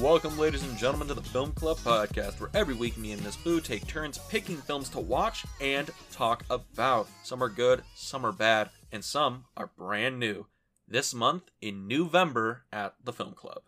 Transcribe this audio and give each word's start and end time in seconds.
Welcome, 0.00 0.38
ladies 0.38 0.62
and 0.62 0.76
gentlemen, 0.78 1.08
to 1.08 1.14
the 1.14 1.22
Film 1.22 1.50
Club 1.52 1.78
podcast, 1.78 2.38
where 2.40 2.50
every 2.54 2.74
week 2.74 2.96
me 2.98 3.12
and 3.12 3.22
Miss 3.24 3.36
Boo 3.36 3.60
take 3.60 3.86
turns 3.86 4.18
picking 4.18 4.56
films 4.58 4.88
to 4.90 5.00
watch 5.00 5.44
and 5.60 5.90
talk 6.12 6.44
about. 6.50 7.08
Some 7.24 7.42
are 7.42 7.48
good, 7.48 7.82
some 7.96 8.24
are 8.24 8.30
bad, 8.32 8.70
and 8.92 9.04
some 9.04 9.46
are 9.56 9.70
brand 9.76 10.20
new. 10.20 10.46
This 10.86 11.12
month 11.12 11.50
in 11.60 11.88
Newvember 11.88 12.58
at 12.72 12.94
the 13.02 13.12
Film 13.12 13.32
Club. 13.32 13.62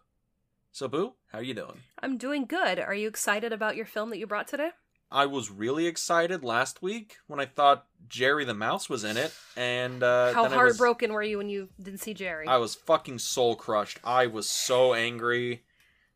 So, 0.71 0.87
Boo, 0.87 1.15
how 1.33 1.39
are 1.39 1.43
you 1.43 1.55
doing? 1.55 1.79
I'm 2.01 2.17
doing 2.17 2.45
good. 2.45 2.79
Are 2.79 2.95
you 2.95 3.09
excited 3.09 3.53
about 3.53 3.75
your 3.75 3.87
film 3.87 4.11
that 4.11 4.19
you 4.19 4.27
brought 4.29 4.47
today? 4.47 4.71
I 5.11 5.27
was 5.27 5.51
really 5.51 5.87
excited 5.87 6.45
last 6.45 6.81
week 6.81 7.17
when 7.27 7.41
I 7.41 7.47
thought 7.47 7.87
Jerry 8.09 8.45
the 8.45 8.55
Mouse 8.55 8.89
was 8.89 9.03
in 9.03 9.17
it, 9.17 9.35
and 9.57 10.01
uh, 10.05 10.33
How 10.33 10.45
then 10.45 10.53
I 10.53 10.63
was- 10.63 10.77
heartbroken 10.79 11.13
were 11.13 11.25
you 11.25 11.39
when 11.39 11.49
you 11.49 11.71
didn't 11.83 11.99
see 12.01 12.15
Jerry? 12.15 12.47
I 12.47 12.59
was 12.59 12.77
fucking 12.77 13.19
soul 13.19 13.57
crushed. 13.57 13.99
I 14.05 14.27
was 14.29 14.49
so 14.49 14.95
angry. 14.95 15.65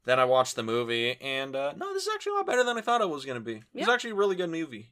Then 0.05 0.21
I 0.21 0.25
watched 0.27 0.55
the 0.57 0.63
movie, 0.63 1.17
and 1.21 1.57
uh, 1.57 1.73
no, 1.77 1.93
this 1.95 2.03
is 2.07 2.11
actually 2.15 2.33
a 2.33 2.37
lot 2.37 2.47
better 2.47 2.63
than 2.65 2.77
I 2.77 2.83
thought 2.83 3.01
it 3.01 3.09
was 3.09 3.25
going 3.25 3.39
to 3.39 3.45
be. 3.45 3.63
It's 3.75 3.89
actually 3.89 4.11
a 4.11 4.15
really 4.17 4.37
good 4.37 4.51
movie. 4.51 4.91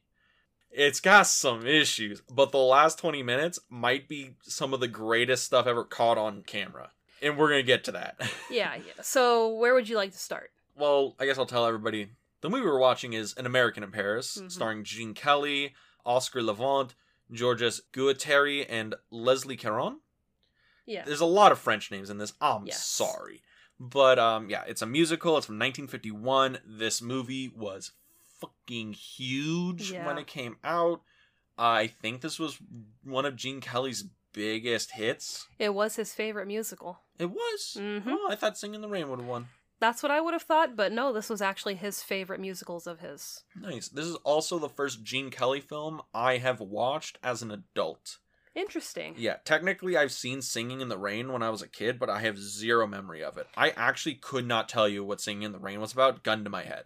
It's 0.71 1.01
got 1.01 1.27
some 1.27 1.67
issues, 1.67 2.23
but 2.31 2.51
the 2.51 2.57
last 2.59 2.99
20 2.99 3.23
minutes 3.23 3.59
might 3.69 4.09
be 4.09 4.37
some 4.43 4.73
of 4.73 4.81
the 4.81 4.89
greatest 4.89 5.45
stuff 5.45 5.67
ever 5.67 5.85
caught 5.85 6.17
on 6.17 6.43
camera. 6.43 6.93
And 7.21 7.37
we're 7.37 7.49
going 7.51 7.61
to 7.61 7.67
get 7.67 7.85
to 7.85 7.93
that. 7.93 8.17
yeah, 8.51 8.75
yeah. 8.77 9.03
So 9.03 9.55
where 9.55 9.75
would 9.75 9.89
you 9.89 9.97
like 9.97 10.13
to 10.13 10.19
start? 10.19 10.51
well, 10.75 11.15
I 11.21 11.27
guess 11.27 11.37
I'll 11.37 11.45
tell 11.45 11.67
everybody. 11.67 12.09
The 12.41 12.49
movie 12.49 12.65
we're 12.65 12.79
watching 12.79 13.13
is 13.13 13.35
An 13.37 13.45
American 13.45 13.83
in 13.85 13.91
Paris, 13.93 14.39
Mhm. 14.41 14.51
starring 14.51 14.83
Gene 14.85 15.13
Kelly, 15.13 15.75
Oscar 16.07 16.43
Levant, 16.43 16.95
Georges 17.31 17.83
Guétary, 17.93 18.65
and 18.69 18.95
Leslie 19.11 19.57
Caron. 19.59 20.01
Yeah. 20.87 21.05
There's 21.05 21.21
a 21.21 21.27
lot 21.27 21.53
of 21.53 21.59
French 21.59 21.91
names 21.91 22.09
in 22.11 22.17
this. 22.17 22.33
I'm 22.41 22.65
Yes. 22.67 22.85
sorry. 22.85 23.43
But 23.81 24.19
um 24.19 24.49
yeah, 24.51 24.63
it's 24.67 24.83
a 24.83 24.87
musical. 24.87 25.37
It's 25.37 25.47
from 25.47 25.57
1951. 25.59 26.59
This 26.67 27.03
movie 27.03 27.49
was 27.55 27.93
fucking 28.41 28.93
huge 28.95 29.93
Yeah. 29.93 30.07
when 30.07 30.19
it 30.19 30.27
came 30.27 30.57
out. 30.65 31.03
I 31.59 31.87
think 31.87 32.21
this 32.21 32.39
was 32.39 32.59
one 33.05 33.25
of 33.27 33.37
Gene 33.37 33.61
Kelly's 33.61 34.05
biggest 34.33 34.93
hits. 34.93 35.47
It 35.59 35.75
was 35.75 35.97
his 35.97 36.15
favorite 36.15 36.47
musical. 36.47 37.01
It 37.19 37.27
was. 37.31 37.77
Mhm. 37.79 38.05
Oh, 38.07 38.29
I 38.31 38.35
thought 38.37 38.57
Singing 38.57 38.77
in 38.77 38.81
the 38.81 38.89
Rain 38.89 39.09
would 39.11 39.19
have 39.21 39.29
won. 39.29 39.49
That's 39.79 40.03
what 40.03 40.13
I 40.13 40.21
would 40.21 40.33
have 40.33 40.43
thought, 40.45 40.77
but 40.77 40.93
no, 40.93 41.13
this 41.13 41.29
was 41.29 41.43
actually 41.43 41.75
his 41.75 42.03
favorite 42.03 42.41
musicals 42.41 42.87
of 42.87 43.01
his. 43.01 43.43
Nice. 43.55 43.89
This 43.89 44.07
is 44.07 44.15
also 44.17 44.59
the 44.59 44.69
first 44.69 45.03
Gene 45.03 45.31
Kelly 45.31 45.61
film 45.61 46.01
I 46.15 46.39
have 46.39 46.61
watched 46.61 47.19
as 47.23 47.43
an 47.43 47.51
adult. 47.51 48.19
Interesting. 48.55 49.15
Yeah, 49.17 49.37
technically 49.45 49.97
I've 49.97 50.13
seen 50.13 50.43
Singing 50.43 50.81
in 50.81 50.89
the 50.89 50.99
Rain 50.99 51.33
when 51.33 51.43
I 51.43 51.51
was 51.51 51.63
a 51.63 51.69
kid, 51.69 51.99
but 51.99 52.11
I 52.11 52.21
have 52.21 52.39
zero 52.39 52.87
memory 52.87 53.25
of 53.25 53.39
it. 53.39 53.47
I 53.57 53.71
actually 53.71 54.15
could 54.15 54.47
not 54.47 54.69
tell 54.69 54.89
you 54.89 55.05
what 55.05 55.21
Singing 55.21 55.43
in 55.43 55.53
the 55.53 55.59
Rain 55.59 55.81
was 55.81 55.93
about, 55.93 56.23
gun 56.23 56.45
to 56.45 56.51
my 56.51 56.63
head. 56.63 56.85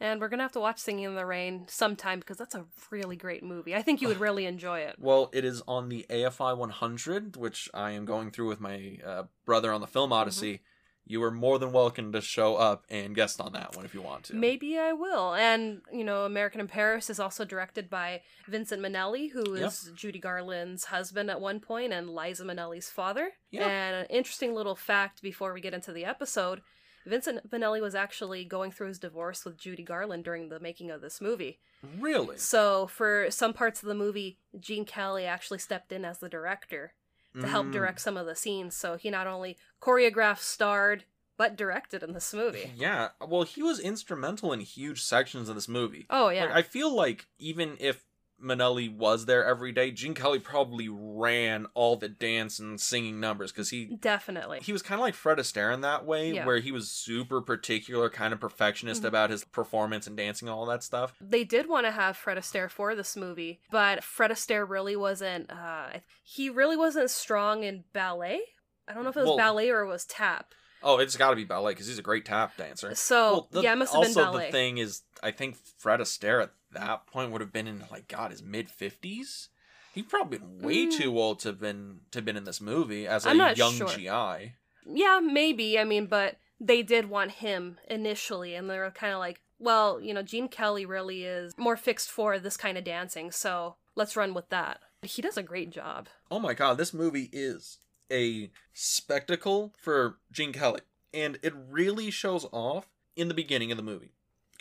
And 0.00 0.20
we're 0.20 0.28
gonna 0.28 0.42
have 0.42 0.52
to 0.52 0.60
watch 0.60 0.80
Singing 0.80 1.04
in 1.04 1.14
the 1.14 1.24
Rain 1.24 1.66
sometime 1.68 2.18
because 2.18 2.36
that's 2.36 2.56
a 2.56 2.66
really 2.90 3.16
great 3.16 3.44
movie. 3.44 3.74
I 3.74 3.82
think 3.82 4.02
you 4.02 4.08
would 4.08 4.20
really 4.20 4.44
enjoy 4.44 4.80
it. 4.80 4.96
Well, 4.98 5.30
it 5.32 5.44
is 5.44 5.62
on 5.68 5.88
the 5.88 6.04
AFI 6.10 6.56
100, 6.56 7.36
which 7.36 7.68
I 7.72 7.92
am 7.92 8.04
going 8.04 8.30
through 8.30 8.48
with 8.48 8.60
my 8.60 8.98
uh, 9.06 9.22
brother 9.44 9.72
on 9.72 9.80
the 9.80 9.86
Film 9.86 10.12
Odyssey. 10.12 10.62
You 11.06 11.22
are 11.22 11.30
more 11.30 11.58
than 11.58 11.72
welcome 11.72 12.12
to 12.12 12.20
show 12.20 12.56
up 12.56 12.84
and 12.88 13.14
guest 13.14 13.40
on 13.40 13.52
that 13.52 13.76
one 13.76 13.84
if 13.84 13.94
you 13.94 14.00
want 14.00 14.24
to. 14.24 14.34
Maybe 14.34 14.78
I 14.78 14.92
will. 14.92 15.34
And, 15.34 15.82
you 15.92 16.02
know, 16.04 16.24
American 16.24 16.60
in 16.60 16.68
Paris 16.68 17.10
is 17.10 17.20
also 17.20 17.44
directed 17.44 17.90
by 17.90 18.22
Vincent 18.48 18.80
Minnelli, 18.82 19.30
who 19.30 19.54
is 19.54 19.90
Judy 19.94 20.18
Garland's 20.18 20.86
husband 20.86 21.30
at 21.30 21.40
one 21.40 21.60
point 21.60 21.92
and 21.92 22.14
Liza 22.14 22.44
Minnelli's 22.44 22.88
father. 22.88 23.32
Yeah. 23.50 23.66
And 23.66 23.96
an 23.96 24.06
interesting 24.08 24.54
little 24.54 24.76
fact 24.76 25.20
before 25.20 25.52
we 25.52 25.60
get 25.60 25.74
into 25.74 25.92
the 25.92 26.06
episode 26.06 26.62
Vincent 27.06 27.50
Minnelli 27.50 27.80
was 27.80 27.94
actually 27.94 28.44
going 28.44 28.70
through 28.70 28.88
his 28.88 28.98
divorce 28.98 29.44
with 29.44 29.58
Judy 29.58 29.82
Garland 29.82 30.24
during 30.24 30.48
the 30.48 30.60
making 30.60 30.90
of 30.90 31.00
this 31.00 31.20
movie. 31.20 31.60
Really? 31.98 32.38
So, 32.38 32.86
for 32.86 33.26
some 33.30 33.52
parts 33.52 33.82
of 33.82 33.88
the 33.88 33.94
movie, 33.94 34.38
Gene 34.58 34.86
Kelly 34.86 35.26
actually 35.26 35.58
stepped 35.58 35.92
in 35.92 36.04
as 36.04 36.18
the 36.18 36.30
director 36.30 36.94
to 37.40 37.46
help 37.48 37.66
Mm. 37.66 37.72
direct 37.72 38.00
some 38.00 38.16
of 38.16 38.26
the 38.26 38.34
scenes. 38.36 38.76
So, 38.76 38.96
he 38.96 39.10
not 39.10 39.26
only 39.26 39.56
choreographed, 39.80 40.38
starred, 40.40 41.04
but 41.36 41.56
directed 41.56 42.02
in 42.02 42.12
this 42.12 42.32
movie. 42.32 42.72
Yeah, 42.76 43.08
well, 43.20 43.42
he 43.42 43.60
was 43.62 43.80
instrumental 43.80 44.52
in 44.52 44.60
huge 44.60 45.02
sections 45.02 45.48
of 45.48 45.56
this 45.56 45.66
movie. 45.68 46.06
Oh, 46.10 46.28
yeah. 46.28 46.44
Like, 46.44 46.54
I 46.54 46.62
feel 46.62 46.94
like 46.94 47.26
even 47.38 47.76
if 47.80 48.04
Minnelli 48.44 48.94
was 48.94 49.26
there 49.26 49.44
every 49.44 49.72
day, 49.72 49.90
Gene 49.90 50.14
Kelly 50.14 50.38
probably 50.38 50.88
ran 50.90 51.66
all 51.74 51.96
the 51.96 52.08
dance 52.08 52.58
and 52.58 52.80
singing 52.80 53.18
numbers 53.20 53.50
because 53.50 53.70
he 53.70 53.86
Definitely. 53.86 54.60
he 54.62 54.72
was 54.72 54.82
kind 54.82 55.00
of 55.00 55.02
like 55.02 55.14
Fred 55.14 55.38
Astaire 55.38 55.72
in 55.72 55.80
that 55.80 56.04
way, 56.04 56.32
Yeah. 56.34 56.46
where 56.46 56.58
he 56.60 56.70
was 56.72 56.90
super 56.90 57.40
particular, 57.40 58.10
kind 58.10 58.32
of 58.32 58.40
perfectionist 58.40 59.02
Mhm. 59.02 59.08
about 59.08 59.30
his 59.30 59.44
performance 59.44 60.06
and 60.06 60.16
dancing 60.16 60.48
and 60.48 60.54
all 60.54 60.66
that 60.66 60.82
stuff. 60.82 61.14
they 61.20 61.44
did 61.44 61.68
want 61.68 61.86
to 61.86 61.90
have 61.90 62.16
Fred 62.16 62.36
Astaire 62.38 62.70
for 62.70 62.94
this 62.94 63.16
movie, 63.16 63.60
but 63.70 64.04
Fred 64.04 64.30
Astaire 64.30 64.68
really 64.68 64.94
wasn't. 64.96 65.50
Uh, 65.50 66.00
he 66.22 66.50
really 66.50 66.76
wasn't 66.76 67.10
strong 67.10 67.64
in 67.64 67.84
ballet. 67.92 68.40
I 68.86 68.92
don't 68.92 69.04
know 69.04 69.10
if 69.10 69.16
it 69.16 69.20
was 69.20 69.28
Well- 69.28 69.36
ballet 69.38 69.70
or 69.70 69.80
it 69.82 69.88
was 69.88 70.04
tap. 70.04 70.54
Oh, 70.86 70.98
it's 70.98 71.16
got 71.16 71.30
to 71.30 71.36
be 71.36 71.44
ballet 71.44 71.72
because 71.72 71.86
he's 71.86 71.98
a 71.98 72.02
great 72.02 72.26
tap 72.26 72.58
dancer. 72.58 72.94
So 72.94 73.32
Well, 73.32 73.48
the- 73.52 73.62
yeah, 73.62 73.72
it 73.72 73.76
must 73.76 73.92
have 73.94 74.00
also 74.02 74.20
been 74.20 74.32
ballet. 74.32 74.46
the 74.46 74.52
thing 74.52 74.76
is, 74.78 75.00
I 75.22 75.30
think 75.30 75.56
Fred 75.78 76.00
Astaire 76.00 76.50
that 76.74 77.06
point 77.06 77.30
would 77.32 77.40
have 77.40 77.52
been 77.52 77.66
in 77.66 77.84
like 77.90 78.08
God 78.08 78.30
his 78.30 78.42
mid 78.42 78.70
fifties. 78.70 79.48
He'd 79.94 80.08
probably 80.08 80.38
been 80.38 80.58
way 80.60 80.86
Mm. 80.86 80.96
too 80.98 81.18
old 81.18 81.38
to 81.40 81.48
have 81.48 81.60
been 81.60 82.00
to 82.10 82.18
have 82.18 82.24
been 82.24 82.36
in 82.36 82.44
this 82.44 82.60
movie 82.60 83.06
as 83.06 83.24
a 83.24 83.30
I'm 83.30 83.38
not 83.38 83.56
young 83.56 83.74
sure. 83.74 83.88
GI. 83.88 84.54
Yeah, 84.86 85.20
maybe. 85.22 85.78
I 85.78 85.84
mean, 85.84 86.06
but 86.06 86.36
they 86.60 86.82
did 86.82 87.08
want 87.08 87.32
him 87.32 87.78
initially, 87.88 88.54
and 88.54 88.68
they 88.68 88.78
were 88.78 88.90
kind 88.90 89.12
of 89.12 89.18
like, 89.18 89.40
well, 89.58 90.00
you 90.00 90.12
know, 90.12 90.22
Gene 90.22 90.48
Kelly 90.48 90.84
really 90.84 91.24
is 91.24 91.52
more 91.56 91.76
fixed 91.76 92.10
for 92.10 92.38
this 92.38 92.56
kind 92.56 92.76
of 92.76 92.84
dancing, 92.84 93.30
so 93.30 93.76
let's 93.94 94.16
run 94.16 94.34
with 94.34 94.48
that. 94.50 94.80
He 95.02 95.22
does 95.22 95.36
a 95.36 95.42
great 95.42 95.70
job. 95.70 96.08
Oh 96.30 96.38
my 96.40 96.54
god, 96.54 96.76
this 96.78 96.92
movie 96.94 97.28
is 97.32 97.78
a 98.10 98.50
spectacle 98.72 99.74
for 99.78 100.18
Gene 100.32 100.52
Kelly. 100.52 100.80
And 101.12 101.38
it 101.42 101.52
really 101.70 102.10
shows 102.10 102.46
off 102.52 102.86
in 103.16 103.28
the 103.28 103.34
beginning 103.34 103.70
of 103.70 103.76
the 103.76 103.82
movie. 103.82 104.12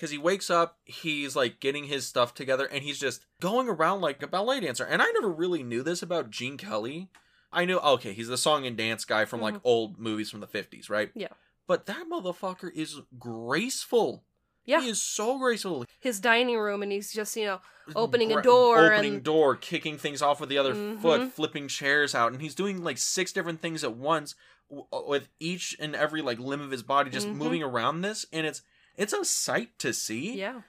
Because 0.03 0.12
he 0.12 0.18
wakes 0.18 0.50
up, 0.50 0.80
he's 0.84 1.34
like 1.34 1.62
getting 1.62 1.86
his 1.86 2.06
stuff 2.06 2.34
together, 2.34 2.66
and 2.66 2.84
he's 2.84 3.00
just 3.00 3.25
going 3.40 3.69
around 3.69 4.02
like 4.02 4.22
a 4.22 4.28
ballet 4.28 4.59
dancer. 4.59 4.84
And 4.84 5.02
I 5.02 5.09
never 5.12 5.30
really 5.31 5.64
knew 5.64 5.81
this 5.81 6.02
about 6.02 6.30
Gene 6.30 6.58
Kelly. 6.58 7.08
I 7.53 7.64
knew, 7.64 7.78
okay, 7.78 8.12
he's 8.12 8.28
the 8.28 8.38
song 8.38 8.66
and 8.68 8.75
dance 8.75 9.06
guy 9.06 9.24
from 9.24 9.40
like 9.40 9.53
Mhm. 9.53 9.62
old 9.64 9.97
movies 9.97 10.30
from 10.30 10.41
the 10.41 10.46
50s, 10.47 10.90
right? 10.90 11.09
Yeah. 11.16 11.30
But 11.68 11.86
that 11.86 12.08
motherfucker 12.12 12.69
is 12.75 13.00
graceful. 13.18 14.25
Yeah. 14.66 14.81
He 14.81 14.90
is 14.90 15.02
so 15.02 15.38
graceful. 15.40 15.86
His 16.02 16.20
dining 16.20 16.58
room, 16.58 16.84
and 16.84 16.91
he's 16.91 17.14
just, 17.14 17.34
you 17.38 17.46
know, 17.46 17.62
Opening 17.96 18.34
a 18.34 18.41
door 18.41 18.91
opening 18.91 19.14
and- 19.16 19.24
door, 19.24 19.56
kicking 19.56 19.97
things 19.97 20.22
off 20.22 20.41
with 20.41 20.50
the 20.50 20.58
other 20.58 20.75
Mhm. 20.75 21.02
foot, 21.02 21.31
flipping 21.31 21.70
chairs 21.70 22.14
out, 22.14 22.34
and 22.34 22.41
he's 22.41 22.56
doing 22.56 22.84
like 22.84 22.97
six 22.97 23.31
different 23.31 23.62
things 23.62 23.85
at 23.85 23.94
once 23.96 24.35
w- 24.70 24.85
with 25.08 25.30
each 25.40 25.78
and 25.80 25.96
every 25.96 26.22
like 26.22 26.40
limb 26.40 26.59
of 26.59 26.72
his 26.72 26.84
body 26.84 27.09
just 27.09 27.28
Mhm. 27.28 27.35
moving 27.35 27.64
around 27.64 28.02
this, 28.02 28.25
and 28.34 28.46
it's 28.46 28.62
it's 28.98 29.14
a 29.14 29.26
sight 29.26 29.78
to 29.80 29.94
see. 29.94 30.38
yeah. 30.38 30.62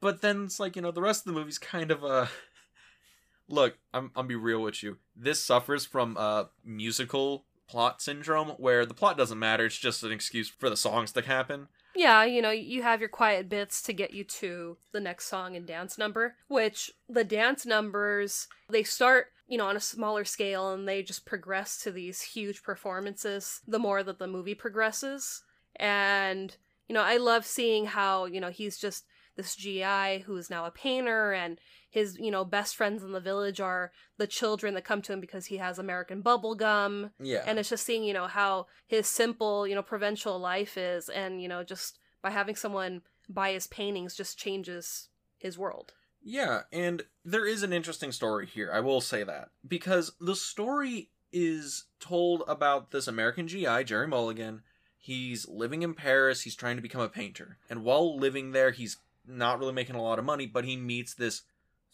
But 0.00 0.20
then 0.20 0.44
it's 0.44 0.58
like 0.58 0.76
you 0.76 0.82
know 0.82 0.90
the 0.90 1.02
rest 1.02 1.26
of 1.26 1.32
the 1.32 1.38
movie's 1.38 1.58
kind 1.58 1.90
of 1.90 2.02
a. 2.02 2.28
Look, 3.48 3.78
I'm 3.94 4.10
I'm 4.16 4.26
be 4.26 4.34
real 4.34 4.60
with 4.60 4.82
you. 4.82 4.98
This 5.14 5.42
suffers 5.42 5.86
from 5.86 6.16
uh 6.18 6.44
musical 6.64 7.44
plot 7.68 8.00
syndrome 8.00 8.48
where 8.58 8.84
the 8.86 8.94
plot 8.94 9.16
doesn't 9.16 9.38
matter. 9.38 9.66
It's 9.66 9.78
just 9.78 10.02
an 10.02 10.12
excuse 10.12 10.48
for 10.48 10.70
the 10.70 10.76
songs 10.76 11.12
to 11.12 11.22
happen. 11.22 11.68
Yeah, 11.94 12.24
you 12.24 12.42
know, 12.42 12.50
you 12.50 12.82
have 12.82 13.00
your 13.00 13.08
quiet 13.08 13.48
bits 13.48 13.80
to 13.82 13.92
get 13.92 14.12
you 14.12 14.22
to 14.24 14.76
the 14.92 15.00
next 15.00 15.26
song 15.28 15.56
and 15.56 15.66
dance 15.66 15.96
number, 15.96 16.36
which 16.48 16.90
the 17.08 17.24
dance 17.24 17.64
numbers, 17.64 18.48
they 18.68 18.82
start, 18.82 19.28
you 19.48 19.56
know, 19.56 19.66
on 19.66 19.76
a 19.76 19.80
smaller 19.80 20.24
scale 20.24 20.72
and 20.72 20.86
they 20.86 21.02
just 21.02 21.24
progress 21.24 21.78
to 21.78 21.90
these 21.90 22.20
huge 22.20 22.62
performances 22.62 23.62
the 23.66 23.78
more 23.78 24.02
that 24.02 24.18
the 24.18 24.26
movie 24.26 24.54
progresses. 24.54 25.42
And, 25.76 26.54
you 26.88 26.94
know, 26.94 27.02
I 27.02 27.16
love 27.16 27.44
seeing 27.46 27.86
how, 27.86 28.26
you 28.26 28.40
know, 28.40 28.50
he's 28.50 28.78
just 28.78 29.04
this 29.36 29.54
GI 29.54 30.20
who 30.24 30.36
is 30.36 30.48
now 30.48 30.64
a 30.64 30.70
painter 30.70 31.32
and 31.32 31.58
his, 31.90 32.16
you 32.18 32.30
know, 32.30 32.44
best 32.44 32.74
friends 32.76 33.02
in 33.02 33.12
the 33.12 33.20
village 33.20 33.60
are 33.60 33.92
the 34.18 34.26
children 34.26 34.74
that 34.74 34.84
come 34.84 35.02
to 35.02 35.12
him 35.12 35.20
because 35.20 35.46
he 35.46 35.58
has 35.58 35.78
American 35.78 36.20
bubble 36.22 36.54
gum 36.54 37.10
Yeah. 37.20 37.42
and 37.46 37.58
it's 37.58 37.68
just 37.68 37.84
seeing 37.84 38.04
you 38.04 38.14
know 38.14 38.26
how 38.26 38.66
his 38.86 39.06
simple 39.06 39.66
you 39.66 39.74
know 39.74 39.82
provincial 39.82 40.38
life 40.38 40.76
is 40.78 41.08
and 41.08 41.42
you 41.42 41.48
know 41.48 41.62
just 41.64 41.98
by 42.22 42.30
having 42.30 42.54
someone 42.56 43.02
buy 43.28 43.52
his 43.52 43.66
paintings 43.66 44.14
just 44.14 44.38
changes 44.38 45.08
his 45.38 45.58
world 45.58 45.92
Yeah, 46.22 46.62
and 46.72 47.02
there 47.24 47.46
is 47.46 47.62
an 47.62 47.72
interesting 47.72 48.10
story 48.12 48.46
here, 48.46 48.70
I 48.72 48.80
will 48.80 49.00
say 49.00 49.22
that. 49.24 49.50
Because 49.66 50.12
the 50.20 50.34
story 50.36 51.10
is 51.32 51.84
told 52.00 52.42
about 52.48 52.90
this 52.90 53.06
American 53.06 53.46
GI, 53.48 53.84
Jerry 53.84 54.08
Mulligan. 54.08 54.62
He's 55.06 55.46
living 55.46 55.82
in 55.82 55.94
Paris, 55.94 56.42
he's 56.42 56.56
trying 56.56 56.74
to 56.74 56.82
become 56.82 57.00
a 57.00 57.08
painter. 57.08 57.58
And 57.70 57.84
while 57.84 58.18
living 58.18 58.50
there, 58.50 58.72
he's 58.72 58.96
not 59.24 59.60
really 59.60 59.72
making 59.72 59.94
a 59.94 60.02
lot 60.02 60.18
of 60.18 60.24
money, 60.24 60.46
but 60.46 60.64
he 60.64 60.76
meets 60.76 61.14
this 61.14 61.42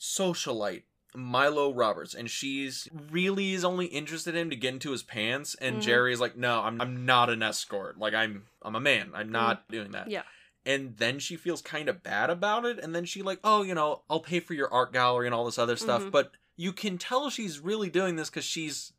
socialite 0.01 0.85
Milo 1.15 1.75
Roberts, 1.75 2.15
and 2.15 2.31
she's 2.31 2.89
really 3.11 3.53
is 3.53 3.65
only 3.67 3.85
interested 3.85 4.35
in 4.35 4.41
him 4.43 4.51
to 4.51 4.57
get 4.57 4.73
into 4.73 4.93
his 4.93 5.03
pants, 5.03 5.55
and 5.57 5.77
Mhm. 5.77 5.83
Jerry 5.83 6.13
is 6.15 6.21
like, 6.21 6.37
"No, 6.39 6.61
I'm 6.63 6.81
I'm 6.81 7.05
not 7.05 7.29
an 7.29 7.43
escort. 7.43 7.99
Like 7.99 8.15
I'm 8.15 8.47
I'm 8.63 8.75
a 8.77 8.81
man. 8.81 9.11
I'm 9.15 9.31
not 9.31 9.69
doing 9.69 9.91
that." 9.91 10.09
Yeah. 10.09 10.23
And 10.65 10.97
then 10.97 11.19
she 11.19 11.37
feels 11.37 11.61
kind 11.61 11.91
of 11.91 12.03
bad 12.03 12.31
about 12.31 12.65
it, 12.65 12.79
and 12.79 12.95
then 12.95 13.05
she 13.05 13.21
like, 13.21 13.41
"Oh, 13.45 13.63
you 13.63 13.75
know, 13.75 14.05
I'll 14.09 14.21
pay 14.21 14.41
for 14.41 14.55
your 14.55 14.73
art 14.73 14.95
gallery 14.95 15.27
and 15.27 15.35
all 15.35 15.45
this 15.45 15.59
other 15.59 15.77
stuff." 15.77 16.05
Mhm. 16.05 16.13
But 16.13 16.33
you 16.57 16.73
can 16.73 16.97
tell 16.97 17.29
she's 17.29 17.59
really 17.59 17.91
doing 17.91 18.17
this 18.17 18.31
because 18.31 18.47
she's 18.47 18.95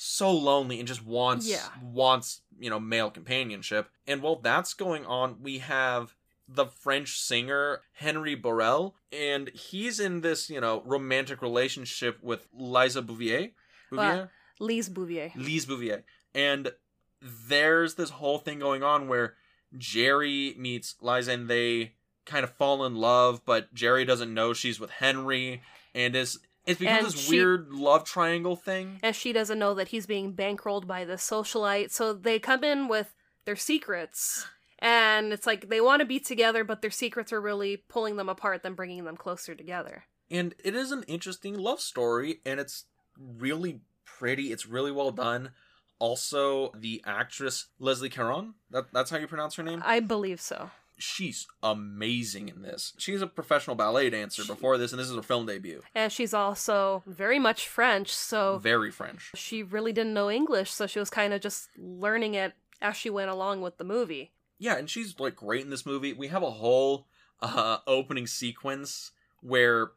so 0.00 0.30
lonely 0.30 0.78
and 0.78 0.86
just 0.86 1.04
wants 1.04 1.48
Yeah. 1.48 1.68
wants 1.82 2.42
you 2.58 2.70
know 2.70 2.78
male 2.78 3.10
companionship. 3.10 3.90
And 4.06 4.22
while 4.22 4.36
that's 4.36 4.72
going 4.72 5.04
on, 5.04 5.42
we 5.42 5.58
have 5.58 6.14
the 6.48 6.66
French 6.66 7.18
singer 7.18 7.82
Henry 7.94 8.36
Baurel, 8.36 8.94
and 9.12 9.48
he's 9.50 9.98
in 10.00 10.20
this, 10.22 10.48
you 10.48 10.60
know, 10.60 10.82
romantic 10.86 11.42
relationship 11.42 12.22
with 12.22 12.46
Liza 12.54 13.02
Bouvier. 13.02 13.50
Bouvier? 13.90 14.30
Lise 14.60 14.88
Bouvier. 14.88 15.32
Lise 15.36 15.66
Bouvier. 15.66 16.04
And 16.34 16.72
there's 17.20 17.96
this 17.96 18.10
whole 18.10 18.38
thing 18.38 18.58
going 18.60 18.82
on 18.82 19.08
where 19.08 19.34
Jerry 19.76 20.54
meets 20.56 20.94
Liza 21.02 21.32
and 21.32 21.50
they 21.50 21.94
kind 22.24 22.44
of 22.44 22.54
fall 22.54 22.84
in 22.86 22.94
love, 22.94 23.42
but 23.44 23.74
Jerry 23.74 24.04
doesn't 24.04 24.32
know 24.32 24.52
she's 24.52 24.78
with 24.80 24.90
Henry, 24.90 25.60
and 25.94 26.14
is 26.16 26.38
it's 26.68 26.78
become 26.80 26.98
And 26.98 27.06
this 27.06 27.18
she- 27.18 27.36
weird 27.36 27.70
love 27.72 28.04
triangle 28.04 28.56
thing. 28.56 29.00
And 29.02 29.16
she 29.16 29.32
doesn't 29.32 29.58
know 29.58 29.74
that 29.74 29.88
he's 29.88 30.06
being 30.06 30.32
bankrolled 30.34 30.86
by 30.86 31.04
the 31.04 31.14
socialite. 31.14 31.90
So 31.90 32.12
they 32.12 32.38
come 32.38 32.62
in 32.62 32.88
with 32.88 33.12
their 33.44 33.56
secrets. 33.56 34.46
And 34.80 35.32
it's 35.32 35.46
like 35.46 35.68
they 35.68 35.80
want 35.80 36.00
to 36.00 36.06
be 36.06 36.20
together, 36.20 36.62
but 36.62 36.82
their 36.82 36.90
secrets 36.90 37.32
are 37.32 37.40
really 37.40 37.78
pulling 37.88 38.14
them 38.16 38.28
apart 38.28 38.62
than 38.62 38.74
bringing 38.74 39.04
them 39.04 39.16
closer 39.16 39.54
together. 39.56 40.04
And 40.30 40.54
it 40.62 40.74
is 40.76 40.92
an 40.92 41.02
interesting 41.08 41.58
love 41.58 41.80
story, 41.80 42.40
and 42.46 42.60
it's 42.60 42.84
really 43.18 43.80
pretty. 44.04 44.52
It's 44.52 44.66
really 44.66 44.92
well 44.92 45.10
done. 45.10 45.50
Also, 45.98 46.70
the 46.76 47.02
actress 47.04 47.66
Leslie 47.80 48.08
Caron, 48.08 48.54
that, 48.70 48.84
that's 48.92 49.10
how 49.10 49.16
you 49.16 49.26
pronounce 49.26 49.56
her 49.56 49.64
name? 49.64 49.82
I 49.84 49.98
believe 49.98 50.40
so. 50.40 50.70
She's 50.98 51.46
amazing 51.62 52.48
in 52.48 52.62
this. 52.62 52.92
She's 52.98 53.22
a 53.22 53.26
professional 53.26 53.76
ballet 53.76 54.10
dancer 54.10 54.44
before 54.44 54.78
this, 54.78 54.92
and 54.92 54.98
this 55.00 55.08
is 55.08 55.14
her 55.16 55.22
film 55.22 55.46
debut. 55.46 55.82
And 55.94 56.12
she's 56.12 56.34
also 56.34 57.02
very 57.06 57.38
much 57.38 57.68
French, 57.68 58.12
so 58.12 58.58
Very 58.58 58.90
French. 58.90 59.30
she 59.34 59.62
really 59.62 59.92
didn't 59.92 60.14
know 60.14 60.30
English, 60.30 60.70
so 60.70 60.86
she 60.86 60.98
was 60.98 61.10
kind 61.10 61.32
of 61.32 61.40
just 61.40 61.68
learning 61.76 62.34
it 62.34 62.52
as 62.82 62.96
she 62.96 63.10
went 63.10 63.30
along 63.30 63.60
with 63.62 63.78
the 63.78 63.84
movie. 63.84 64.32
Yeah, 64.58 64.76
and 64.76 64.90
she's 64.90 65.18
like 65.20 65.36
great 65.36 65.62
in 65.62 65.70
this 65.70 65.86
movie. 65.86 66.12
We 66.12 66.28
have 66.28 66.42
a 66.42 66.50
whole 66.50 67.06
uh 67.40 67.78
opening 67.86 68.26
sequence 68.26 69.12
where 69.40 69.92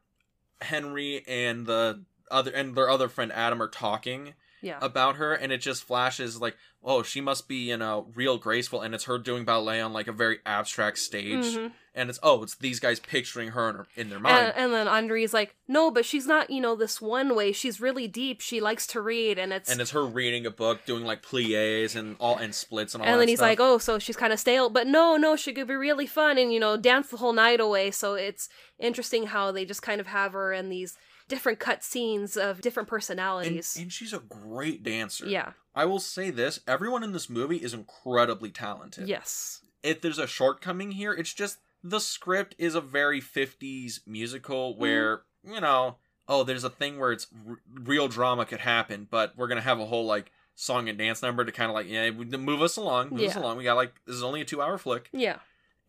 Henry 0.61 1.23
and 1.27 1.65
the 1.65 2.03
other 2.29 2.51
and 2.51 2.75
their 2.75 2.89
other 2.89 3.09
friend 3.09 3.31
Adam 3.31 3.61
are 3.61 3.67
talking 3.67 4.35
Yeah. 4.61 4.77
about 4.81 5.15
her 5.15 5.33
and 5.33 5.51
it 5.51 5.57
just 5.59 5.83
flashes 5.83 6.39
like 6.39 6.55
oh 6.83 7.01
she 7.03 7.19
must 7.21 7.47
be 7.47 7.69
you 7.69 7.77
know 7.77 8.07
real 8.15 8.37
graceful 8.37 8.81
and 8.81 8.93
it's 8.95 9.05
her 9.05 9.17
doing 9.17 9.43
ballet 9.45 9.81
on 9.81 9.91
like 9.93 10.07
a 10.07 10.11
very 10.11 10.39
abstract 10.45 10.97
stage 10.99 11.45
Mhm. 11.55 11.71
and 11.95 12.09
it's 12.09 12.19
oh 12.21 12.43
it's 12.43 12.55
these 12.55 12.79
guys 12.79 12.99
picturing 12.99 13.49
her 13.49 13.69
in, 13.69 13.75
her, 13.75 13.87
in 13.95 14.09
their 14.09 14.19
mind 14.19 14.37
And, 14.47 14.53
and 14.65 14.73
then 14.73 14.87
Andre's 14.87 15.33
like, 15.33 15.55
no, 15.67 15.89
but 15.91 16.05
she's 16.05 16.27
not, 16.27 16.49
you 16.49 16.59
know, 16.61 16.75
this 16.75 16.99
one 17.01 17.35
way. 17.35 17.51
She's 17.53 17.79
really 17.81 18.07
deep. 18.07 18.41
She 18.41 18.59
likes 18.59 18.85
to 18.87 18.99
read, 19.01 19.37
and 19.39 19.53
it's. 19.53 19.69
and 19.71 19.79
it's 19.79 19.91
her 19.91 20.03
reading 20.05 20.45
a 20.45 20.51
book 20.51 20.85
doing 20.85 21.05
like 21.05 21.21
plies 21.21 21.95
and 21.95 22.15
all 22.19 22.37
and 22.37 22.53
splits 22.53 22.93
and 22.93 23.01
all 23.03 23.09
and 23.09 23.19
then 23.21 23.27
he's 23.29 23.39
stuff. 23.39 23.49
like, 23.49 23.59
oh, 23.61 23.77
so 23.77 23.97
she's 23.99 24.17
kind 24.17 24.33
of 24.33 24.39
stale. 24.39 24.69
But 24.69 24.87
no, 24.87 25.15
no, 25.17 25.35
she 25.37 25.53
could 25.53 25.67
be 25.67 25.75
really 25.75 26.07
fun 26.07 26.37
and, 26.37 26.51
you 26.53 26.59
know, 26.59 26.75
dance 26.77 27.07
the 27.09 27.17
whole 27.17 27.31
night 27.33 27.59
away. 27.61 27.91
So 27.91 28.15
it's 28.15 28.49
interesting 28.79 29.27
how 29.27 29.51
they 29.51 29.63
just 29.65 29.81
kind 29.81 30.01
of 30.01 30.07
have 30.07 30.33
her 30.33 30.51
in 30.51 30.67
these 30.69 30.97
different 31.31 31.59
cut 31.59 31.83
scenes 31.83 32.35
of 32.37 32.61
different 32.61 32.87
personalities. 32.89 33.75
and 33.79 33.91
she's 33.91 34.13
a 34.13 34.19
great 34.19 34.83
dancer 34.83 35.25
yeah. 35.27 35.53
i 35.73 35.85
will 35.85 35.99
say 35.99 36.29
this 36.29 36.59
everyone 36.67 37.03
in 37.03 37.11
this 37.13 37.29
movie 37.29 37.57
is 37.57 37.73
incredibly 37.73 38.49
talented 38.51 39.07
Yes. 39.07 39.61
if 39.81 40.01
there's 40.01 40.19
a 40.19 40.27
shortcoming 40.27 40.91
here, 40.91 41.13
it's 41.13 41.33
just 41.33 41.57
the 41.83 41.99
script 41.99 42.53
is 42.59 42.75
a 42.75 42.81
very 42.81 43.19
50s 43.21 44.01
musical 44.05 44.71
mm-hmm. 44.73 44.81
where, 44.81 45.21
you 45.43 45.59
know, 45.59 45.97
oh, 46.27 46.43
there's 46.43 46.63
a 46.63 46.69
thing 46.69 46.99
where 46.99 47.11
it's 47.11 47.27
r- 47.47 47.57
real 47.73 48.07
drama 48.07 48.45
could 48.45 48.59
happen, 48.59 49.07
but 49.09 49.33
we're 49.35 49.47
going 49.47 49.57
to 49.57 49.63
have 49.63 49.79
a 49.79 49.85
whole, 49.85 50.05
like, 50.05 50.31
song 50.53 50.87
and 50.89 50.97
dance 50.99 51.21
number 51.23 51.43
to 51.43 51.51
kind 51.51 51.69
of, 51.71 51.75
like, 51.75 51.89
yeah, 51.89 52.11
move 52.11 52.61
us 52.61 52.77
along, 52.77 53.09
move 53.09 53.21
us 53.21 53.35
along. 53.35 53.57
We 53.57 53.63
got, 53.63 53.75
like, 53.75 53.93
this 54.05 54.15
is 54.15 54.23
only 54.23 54.41
a 54.41 54.45
two 54.45 54.61
hour 54.61 54.77
flick. 54.77 55.09
Yeah. 55.11 55.37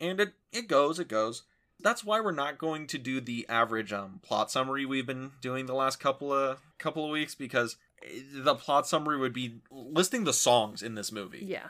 And 0.00 0.18
it, 0.18 0.32
it 0.50 0.66
goes, 0.68 0.98
it 0.98 1.08
goes. 1.08 1.42
That's 1.82 2.04
why 2.04 2.20
we're 2.20 2.32
not 2.32 2.58
going 2.58 2.86
to 2.88 2.98
do 2.98 3.20
the 3.20 3.46
average 3.48 3.92
um, 3.92 4.20
plot 4.22 4.50
summary 4.50 4.86
we've 4.86 5.06
been 5.06 5.32
doing 5.40 5.66
the 5.66 5.74
last 5.74 6.00
couple 6.00 6.32
of 6.32 6.60
couple 6.78 7.04
of 7.04 7.10
weeks 7.10 7.34
because 7.34 7.76
eh, 8.04 8.22
the 8.32 8.54
plot 8.54 8.86
summary 8.86 9.18
would 9.18 9.32
be 9.32 9.60
listing 9.70 10.24
the 10.24 10.32
songs 10.32 10.82
in 10.82 10.94
this 10.94 11.12
movie. 11.12 11.44
Yeah. 11.46 11.68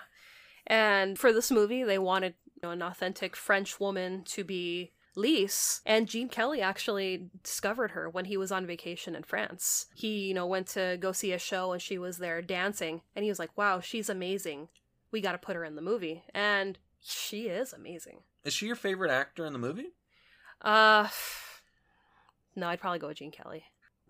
And 0.67 1.19
for 1.19 1.33
this 1.33 1.51
movie, 1.51 1.83
they 1.83 1.99
wanted 1.99 2.35
you 2.55 2.61
know, 2.63 2.71
an 2.71 2.83
authentic 2.83 3.35
French 3.37 3.81
woman 3.81 4.23
to 4.27 4.45
be 4.45 4.93
Lise, 5.15 5.83
and 5.85 6.09
Gene 6.09 6.29
Kelly 6.29 6.63
actually 6.63 7.29
discovered 7.43 7.91
her 7.91 8.09
when 8.09 8.25
he 8.27 8.37
was 8.37 8.51
on 8.51 8.67
vacation 8.67 9.15
in 9.15 9.23
France. 9.23 9.87
He, 9.95 10.29
you 10.29 10.35
know, 10.35 10.47
went 10.47 10.69
to 10.69 10.97
go 10.99 11.13
see 11.13 11.33
a 11.33 11.39
show 11.39 11.73
and 11.73 11.83
she 11.83 11.99
was 11.99 12.19
there 12.19 12.41
dancing, 12.41 13.03
and 13.15 13.23
he 13.23 13.31
was 13.31 13.39
like, 13.39 13.57
"Wow, 13.57 13.81
she's 13.81 14.09
amazing. 14.09 14.69
We 15.11 15.21
got 15.21 15.33
to 15.33 15.39
put 15.39 15.57
her 15.57 15.65
in 15.65 15.77
the 15.77 15.83
movie." 15.83 16.25
And 16.33 16.79
she 17.03 17.49
is 17.49 17.73
amazing. 17.73 18.21
Is 18.45 18.55
she 18.55 18.67
your 18.67 18.77
favorite 18.77 19.11
actor 19.11 19.45
in 19.45 19.53
the 19.53 19.59
movie? 19.59 19.93
Uh 20.63 21.09
No, 22.57 22.69
I'd 22.69 22.81
probably 22.81 22.99
go 22.99 23.09
with 23.09 23.17
Gene 23.19 23.31
Kelly. 23.31 23.65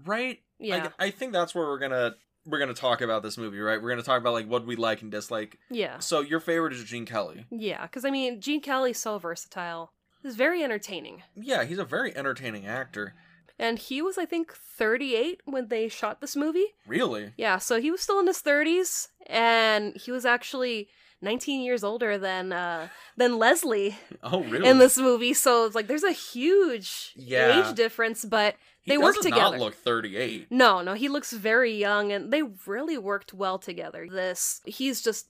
Right? 0.05 0.39
Yeah. 0.59 0.89
I, 0.99 1.07
I 1.07 1.11
think 1.11 1.33
that's 1.33 1.55
where 1.55 1.67
we're 1.67 1.79
gonna 1.79 2.15
we're 2.45 2.59
gonna 2.59 2.75
talk 2.75 3.01
about 3.01 3.23
this 3.23 3.39
movie, 3.39 3.61
right? 3.61 3.81
We're 3.81 3.91
gonna 3.91 4.03
talk 4.03 4.21
about 4.21 4.33
like 4.33 4.49
what 4.49 4.67
we 4.67 4.75
like 4.77 5.03
and 5.03 5.11
dislike. 5.11 5.59
yeah. 5.71 5.99
So 6.01 6.21
your 6.21 6.41
favorite 6.41 6.73
is 6.73 6.83
Gene 6.85 7.07
Kelly. 7.07 7.47
Yeah, 7.51 7.87
cuz 7.87 8.05
I 8.05 8.11
mean, 8.11 8.41
Gene 8.41 8.61
Kelly's 8.61 8.99
so 8.99 9.19
versatile. 9.19 9.93
He's 10.23 10.37
very 10.37 10.63
entertaining. 10.63 11.23
Yeah, 11.37 11.65
he's 11.65 11.79
a 11.79 11.85
very 11.85 12.17
entertaining 12.17 12.67
actor. 12.67 13.15
And 13.59 13.79
he 13.79 14.01
was, 14.03 14.19
I 14.19 14.25
think, 14.25 14.53
38 14.53 15.43
when 15.45 15.69
they 15.69 15.89
shot 15.89 16.21
this 16.21 16.35
movie. 16.35 16.75
Really? 16.87 17.33
Yeah, 17.37 17.59
so 17.59 17.81
he 17.81 17.91
was 17.91 18.01
still 18.01 18.19
in 18.19 18.27
his 18.27 18.43
30s, 18.43 19.09
and 19.27 19.95
he 19.97 20.11
was 20.11 20.25
actually 20.25 20.89
19 21.23 21.63
years 21.63 21.83
older 21.85 22.19
than 22.19 22.53
uh, 22.53 22.89
than 23.17 23.39
Leslie 23.39 23.97
Oh, 24.23 24.43
really? 24.45 24.69
in 24.69 24.79
this 24.79 24.99
movie. 24.99 25.33
So 25.35 25.65
it's 25.67 25.75
like 25.75 25.87
there's 25.87 26.03
a 26.05 26.13
huge 26.13 27.13
Yeah. 27.17 27.69
age 27.71 27.75
difference, 27.77 28.25
but 28.25 28.57
he 28.83 28.91
they 28.93 28.99
work 28.99 29.15
does 29.15 29.25
together. 29.25 29.57
Not 29.57 29.61
look 29.61 29.75
thirty 29.75 30.17
eight. 30.17 30.49
no, 30.51 30.83
no, 30.83 30.95
he 30.95 31.09
looks 31.09 31.33
very 31.33 31.73
young, 31.75 32.11
and 32.13 32.33
they 32.33 32.43
really 32.67 32.99
worked 32.99 33.33
well 33.33 33.59
together. 33.59 34.07
This 34.11 34.61
he's 34.67 35.01
just 35.03 35.29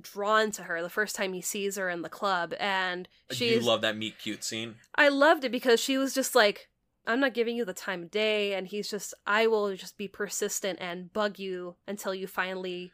drawn 0.00 0.50
to 0.52 0.62
her 0.64 0.82
the 0.82 0.88
first 0.88 1.16
time 1.16 1.32
he 1.32 1.40
sees 1.40 1.76
her 1.76 1.88
in 1.90 2.02
the 2.02 2.08
club, 2.08 2.54
and 2.60 3.08
You 3.32 3.60
love 3.60 3.80
that 3.82 3.96
meet 3.96 4.18
cute 4.18 4.44
scene. 4.44 4.76
I 4.94 5.08
loved 5.08 5.44
it 5.44 5.50
because 5.52 5.80
she 5.80 5.98
was 5.98 6.14
just 6.14 6.34
like, 6.34 6.68
I'm 7.06 7.20
not 7.20 7.34
giving 7.34 7.56
you 7.56 7.64
the 7.64 7.72
time 7.74 8.04
of 8.04 8.10
day. 8.10 8.54
And 8.54 8.66
he's 8.68 8.88
just, 8.88 9.14
I 9.26 9.46
will 9.46 9.74
just 9.74 9.98
be 9.98 10.06
persistent 10.06 10.78
and 10.80 11.12
bug 11.12 11.38
you 11.38 11.74
until 11.88 12.14
you 12.14 12.26
finally 12.26 12.92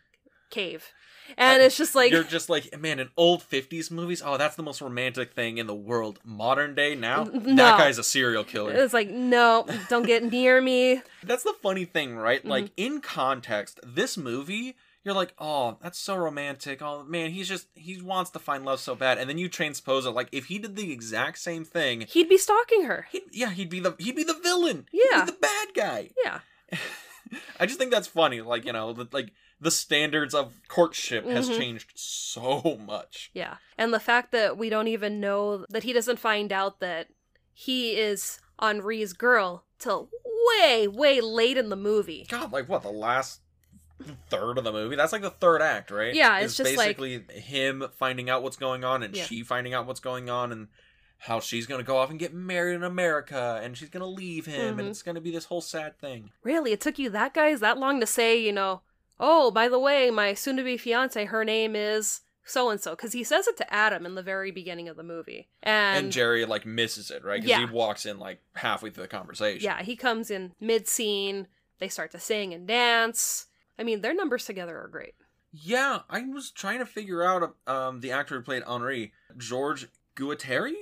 cave. 0.50 0.92
And 1.36 1.60
I- 1.60 1.64
it's 1.66 1.76
just 1.76 1.94
like, 1.96 2.12
You're 2.12 2.22
just 2.22 2.48
like, 2.48 2.78
man, 2.80 3.00
in 3.00 3.08
old 3.16 3.42
fifties 3.42 3.90
movies, 3.90 4.22
oh, 4.24 4.36
that's 4.36 4.54
the 4.56 4.62
most 4.62 4.80
romantic 4.80 5.32
thing 5.32 5.58
in 5.58 5.66
the 5.66 5.74
world. 5.74 6.20
Modern 6.24 6.74
day 6.74 6.94
now, 6.94 7.22
N- 7.24 7.56
that 7.56 7.78
guy's 7.78 7.98
a 7.98 8.04
serial 8.04 8.44
killer. 8.44 8.72
it's 8.72 8.94
like, 8.94 9.10
no, 9.10 9.66
don't 9.88 10.06
get 10.06 10.22
near 10.30 10.60
me. 10.60 11.02
That's 11.24 11.42
the 11.42 11.54
funny 11.62 11.84
thing, 11.84 12.16
right? 12.16 12.40
Mm-hmm. 12.40 12.48
Like 12.48 12.70
in 12.76 13.00
context, 13.00 13.80
this 13.84 14.16
movie, 14.16 14.76
you're 15.02 15.14
like, 15.14 15.34
oh, 15.38 15.78
that's 15.82 15.98
so 15.98 16.14
romantic. 16.16 16.80
Oh 16.80 17.02
man, 17.04 17.30
he's 17.30 17.48
just 17.48 17.66
he 17.74 18.00
wants 18.00 18.30
to 18.30 18.38
find 18.38 18.64
love 18.64 18.78
so 18.78 18.94
bad, 18.94 19.18
and 19.18 19.28
then 19.28 19.36
you 19.38 19.48
transpose 19.48 20.06
it. 20.06 20.10
Like 20.10 20.28
if 20.30 20.44
he 20.46 20.58
did 20.60 20.76
the 20.76 20.92
exact 20.92 21.38
same 21.38 21.64
thing, 21.64 22.04
He'd 22.08 22.28
be 22.28 22.38
stalking 22.38 22.84
her. 22.84 23.06
he'd, 23.10 23.22
yeah, 23.32 23.50
he'd 23.50 23.70
be 23.70 23.80
the 23.80 23.96
he'd 23.98 24.14
be 24.16 24.24
the 24.24 24.38
villain. 24.40 24.86
Yeah. 24.92 25.24
he'd 25.24 25.26
be 25.26 25.32
the 25.32 25.38
bad 25.38 25.68
guy. 25.74 26.10
Yeah. 26.24 26.40
I 27.58 27.66
just 27.66 27.78
think 27.78 27.90
that's 27.90 28.06
funny. 28.06 28.40
Like 28.40 28.64
you 28.64 28.72
know, 28.72 28.94
like 29.12 29.32
the 29.60 29.70
standards 29.70 30.34
of 30.34 30.52
courtship 30.68 31.24
has 31.26 31.48
Mhm. 31.48 31.56
changed 31.58 31.92
so 31.94 32.78
much. 32.86 33.30
Yeah. 33.32 33.56
And 33.78 33.92
the 33.92 34.00
fact 34.00 34.32
that 34.32 34.58
we 34.58 34.68
don't 34.68 34.88
even 34.88 35.18
know 35.20 35.64
that 35.70 35.82
he 35.84 35.92
doesn't 35.92 36.18
find 36.18 36.52
out 36.52 36.80
that 36.80 37.08
he 37.54 37.96
is 37.98 38.38
Henri's 38.60 39.12
girl 39.14 39.64
till 39.78 40.10
way, 40.60 40.86
way 40.86 41.20
late 41.20 41.56
in 41.56 41.70
the 41.70 41.76
movie. 41.76 42.26
God, 42.28 42.52
like 42.52 42.68
what 42.68 42.82
the 42.82 42.90
last 42.90 43.40
third 44.28 44.58
of 44.58 44.64
the 44.64 44.72
movie? 44.72 44.94
That's 44.96 45.12
like 45.12 45.22
the 45.22 45.30
third 45.30 45.62
act, 45.62 45.90
right? 45.90 46.14
Yeah, 46.14 46.38
it's 46.38 46.52
Is 46.52 46.56
just 46.58 46.76
like- 46.76 46.98
basically 46.98 47.40
him 47.40 47.88
finding 47.96 48.28
out 48.28 48.42
what's 48.42 48.56
going 48.56 48.84
on 48.84 49.02
and 49.02 49.16
Yeah. 49.16 49.24
she 49.24 49.42
finding 49.42 49.72
out 49.72 49.86
what's 49.86 50.00
going 50.00 50.28
on 50.28 50.52
and 50.52 50.68
how 51.18 51.40
she's 51.40 51.66
gonna 51.66 51.82
go 51.82 51.96
off 51.96 52.10
and 52.10 52.18
get 52.18 52.34
married 52.34 52.74
in 52.74 52.82
America 52.84 53.58
and 53.62 53.76
she's 53.76 53.88
gonna 53.88 54.06
leave 54.06 54.44
him 54.44 54.76
Mhm. 54.76 54.80
and 54.80 54.88
it's 54.88 55.02
gonna 55.02 55.20
be 55.20 55.30
this 55.30 55.46
whole 55.46 55.62
sad 55.62 55.98
thing. 55.98 56.30
Really? 56.42 56.72
It 56.72 56.80
took 56.82 56.98
you 56.98 57.08
that 57.10 57.32
guys 57.32 57.60
that 57.60 57.78
long 57.78 58.00
to 58.00 58.06
say, 58.06 58.36
you 58.38 58.52
know, 58.52 58.82
oh, 59.18 59.50
by 59.50 59.68
the 59.68 59.78
way, 59.78 60.10
my 60.10 60.34
soon 60.34 60.56
to 60.56 60.62
be 60.64 60.76
fiance, 60.76 61.24
her 61.24 61.44
name 61.44 61.74
is 61.76 62.20
so 62.44 62.70
and 62.70 62.80
so 62.80 62.92
because 62.92 63.12
he 63.12 63.24
says 63.24 63.46
it 63.48 63.56
to 63.56 63.74
Adam 63.74 64.06
in 64.06 64.14
the 64.14 64.22
very 64.22 64.50
beginning 64.52 64.88
of 64.88 64.96
the 64.96 65.02
movie, 65.02 65.48
and, 65.62 66.04
And, 66.04 66.12
Jerry 66.12 66.44
like 66.44 66.64
misses 66.64 67.10
it, 67.10 67.24
right? 67.24 67.40
Because 67.40 67.50
Yeah. 67.50 67.66
he 67.66 67.72
walks 67.72 68.06
in 68.06 68.18
like 68.18 68.40
halfway 68.54 68.90
through 68.90 69.02
the 69.04 69.08
conversation. 69.08 69.64
yeah, 69.64 69.82
he 69.82 69.96
comes 69.96 70.30
in 70.30 70.52
mid 70.60 70.86
scene. 70.86 71.48
They 71.78 71.88
start 71.88 72.10
to 72.12 72.18
sing 72.20 72.54
and 72.54 72.66
dance. 72.66 73.46
I 73.78 73.82
mean, 73.82 74.00
their 74.00 74.14
numbers 74.14 74.44
together 74.44 74.78
are 74.78 74.88
great. 74.88 75.14
Yeah, 75.52 76.00
I 76.08 76.22
was 76.22 76.50
trying 76.50 76.78
to 76.78 76.86
figure 76.86 77.22
out 77.22 77.56
um 77.66 78.00
the 78.00 78.12
actor 78.12 78.36
who 78.36 78.42
played 78.42 78.62
Henri, 78.64 79.12
George 79.36 79.88
Guétary. 80.14 80.74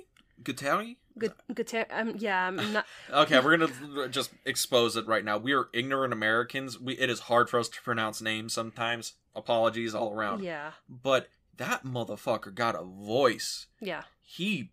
Guétary. 0.43 0.97
Good, 1.18 1.33
good. 1.54 1.66
Ta- 1.68 1.85
um, 1.90 2.14
yeah, 2.18 2.47
I'm 2.47 2.56
not. 2.73 2.87
Okay, 3.12 3.38
we're 3.40 3.56
gonna 3.56 4.09
just 4.09 4.33
expose 4.44 4.97
it 4.97 5.06
right 5.06 5.25
now. 5.25 5.38
We 5.38 5.52
are 5.52 5.68
ignorant 5.73 6.12
Americans. 6.12 6.78
We 6.80 6.94
it 6.94 7.09
is 7.11 7.21
hard 7.21 7.49
for 7.49 7.61
us 7.61 7.68
to 7.68 7.83
pronounce 7.83 8.21
names 8.21 8.52
sometimes. 8.52 9.12
Apologies 9.37 9.94
all 9.94 10.12
around. 10.12 10.42
yeah, 10.42 10.73
But 10.88 11.28
that 11.56 11.85
motherfucker 11.85 12.54
got 12.54 12.75
a 12.75 12.83
voice. 12.85 13.66
yeah. 13.80 14.02
He 14.23 14.71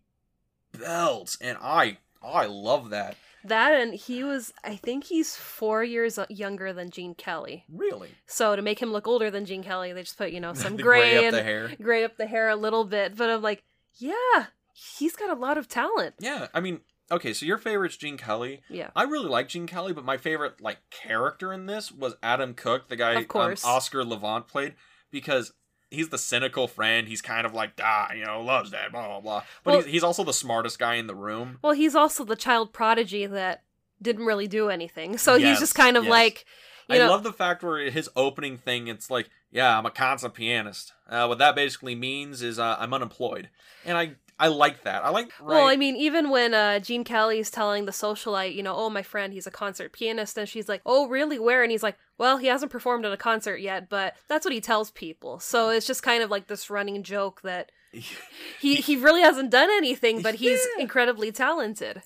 belts, 0.72 1.36
and 1.40 1.58
I 1.60 1.98
I 2.22 2.46
love 2.46 2.90
that. 2.90 3.16
That 3.44 3.72
and 3.74 3.94
he 3.94 4.22
was. 4.24 4.52
I 4.64 4.76
think 4.76 5.04
he's 5.04 5.34
four 5.36 5.82
years 5.82 6.18
younger 6.28 6.72
than 6.72 6.90
Gene 6.90 7.14
Kelly. 7.14 7.64
Really, 7.68 8.10
So 8.26 8.54
to 8.56 8.62
make 8.62 8.80
him 8.80 8.92
look 8.92 9.06
older 9.08 9.30
than 9.30 9.44
Gene 9.46 9.62
Kelly, 9.64 9.92
they 9.92 10.02
just 10.02 10.16
put 10.18 10.30
you 10.32 10.40
know 10.40 10.54
some 10.54 10.76
The 10.76 10.82
gray, 10.82 11.18
up 11.18 11.24
and 11.24 11.34
the 11.36 11.42
hair. 11.42 11.70
gray 11.80 12.04
up 12.04 12.16
the 12.16 12.26
hair 12.26 12.48
a 12.48 12.56
little 12.56 12.84
bit. 12.84 13.16
But 13.16 13.30
I'm 13.30 13.42
like, 13.42 13.62
yeah, 13.96 14.46
he's 14.72 15.16
got 15.16 15.30
a 15.30 15.40
lot 15.40 15.58
of 15.58 15.68
talent. 15.68 16.14
Yeah, 16.18 16.48
I 16.54 16.60
mean, 16.60 16.80
okay, 17.10 17.32
so 17.32 17.46
your 17.46 17.58
favorite's 17.58 17.96
Gene 17.96 18.16
Kelly. 18.16 18.62
Yeah. 18.68 18.90
I 18.96 19.04
really 19.04 19.28
like 19.28 19.48
Gene 19.48 19.66
Kelly, 19.66 19.92
but 19.92 20.04
my 20.04 20.16
favorite 20.16 20.60
like 20.60 20.78
character 20.90 21.52
in 21.52 21.66
this 21.66 21.92
was 21.92 22.14
Adam 22.22 22.54
Cook, 22.54 22.88
the 22.88 22.96
guy 22.96 23.14
Um, 23.14 23.54
Oscar 23.64 24.04
Levant 24.04 24.48
played, 24.48 24.74
because 25.10 25.52
he's 25.90 26.08
the 26.08 26.18
cynical 26.18 26.66
friend. 26.66 27.06
He's 27.06 27.20
kind 27.22 27.46
of 27.46 27.52
like, 27.54 27.72
ah, 27.82 28.12
you 28.12 28.24
know, 28.24 28.40
loves 28.40 28.70
that, 28.70 28.92
blah 28.92 29.06
blah 29.06 29.20
blah. 29.20 29.42
But 29.62 29.70
Well- 29.70 29.82
he's, 29.82 29.92
he's 29.92 30.02
also 30.02 30.24
the 30.24 30.32
smartest 30.32 30.78
guy 30.78 30.94
in 30.94 31.06
the 31.06 31.14
room. 31.14 31.58
Well, 31.62 31.72
he's 31.72 31.94
also 31.94 32.24
the 32.24 32.36
child 32.36 32.72
prodigy 32.72 33.26
that 33.26 33.62
didn't 34.00 34.24
really 34.24 34.48
do 34.48 34.68
anything. 34.68 35.16
So 35.18 35.38
he's 35.38 35.60
just 35.60 35.74
kind 35.74 35.96
of 35.96 36.04
yes. 36.04 36.10
like, 36.10 36.44
you 36.88 36.96
I 36.96 36.98
know, 36.98 37.10
love 37.10 37.22
the 37.22 37.32
fact 37.32 37.62
where 37.62 37.88
his 37.90 38.10
opening 38.16 38.58
thing, 38.58 38.88
it's 38.88 39.10
like, 39.10 39.30
yeah, 39.52 39.78
I'm 39.78 39.86
a 39.86 39.90
concert 39.90 40.34
pianist. 40.34 40.92
Uh, 41.08 41.26
what 41.26 41.38
that 41.38 41.54
basically 41.54 41.94
means 41.94 42.42
is 42.42 42.58
uh, 42.58 42.76
I'm 42.80 42.92
unemployed, 42.92 43.50
and 43.84 43.96
I 43.96 44.16
I 44.42 44.48
like 44.48 44.82
that. 44.82 45.04
I 45.04 45.10
like. 45.10 45.30
Right, 45.40 45.54
Well, 45.54 45.68
I 45.68 45.76
mean, 45.76 45.94
even 45.94 46.28
when 46.28 46.52
uh, 46.52 46.80
Gene 46.80 47.04
is 47.06 47.48
telling 47.48 47.84
the 47.84 47.92
socialite, 47.92 48.56
you 48.56 48.64
know, 48.64 48.74
oh, 48.74 48.90
my 48.90 49.04
friend, 49.04 49.32
he's 49.32 49.46
a 49.46 49.52
concert 49.52 49.92
pianist, 49.92 50.36
and 50.36 50.48
she's 50.48 50.68
like, 50.68 50.82
oh, 50.84 51.06
really? 51.06 51.38
Where? 51.38 51.62
And 51.62 51.70
he's 51.70 51.84
like, 51.84 51.96
well, 52.18 52.38
he 52.38 52.48
hasn't 52.48 52.72
performed 52.72 53.06
at 53.06 53.12
a 53.12 53.16
concert 53.16 53.58
yet, 53.58 53.88
but 53.88 54.16
that's 54.26 54.44
what 54.44 54.52
he 54.52 54.60
tells 54.60 54.90
people. 54.90 55.38
So 55.38 55.68
it's 55.68 55.86
just 55.86 56.02
kind 56.02 56.24
of 56.24 56.30
like 56.30 56.48
this 56.48 56.70
running 56.70 57.04
joke 57.04 57.42
that 57.42 57.70
he 58.60 58.74
he 58.76 58.96
really 58.96 59.20
hasn't 59.20 59.50
done 59.50 59.70
anything, 59.70 60.22
but 60.22 60.34
he's 60.34 60.66
Yeah. 60.76 60.82
incredibly 60.82 61.30
talented. 61.30 62.02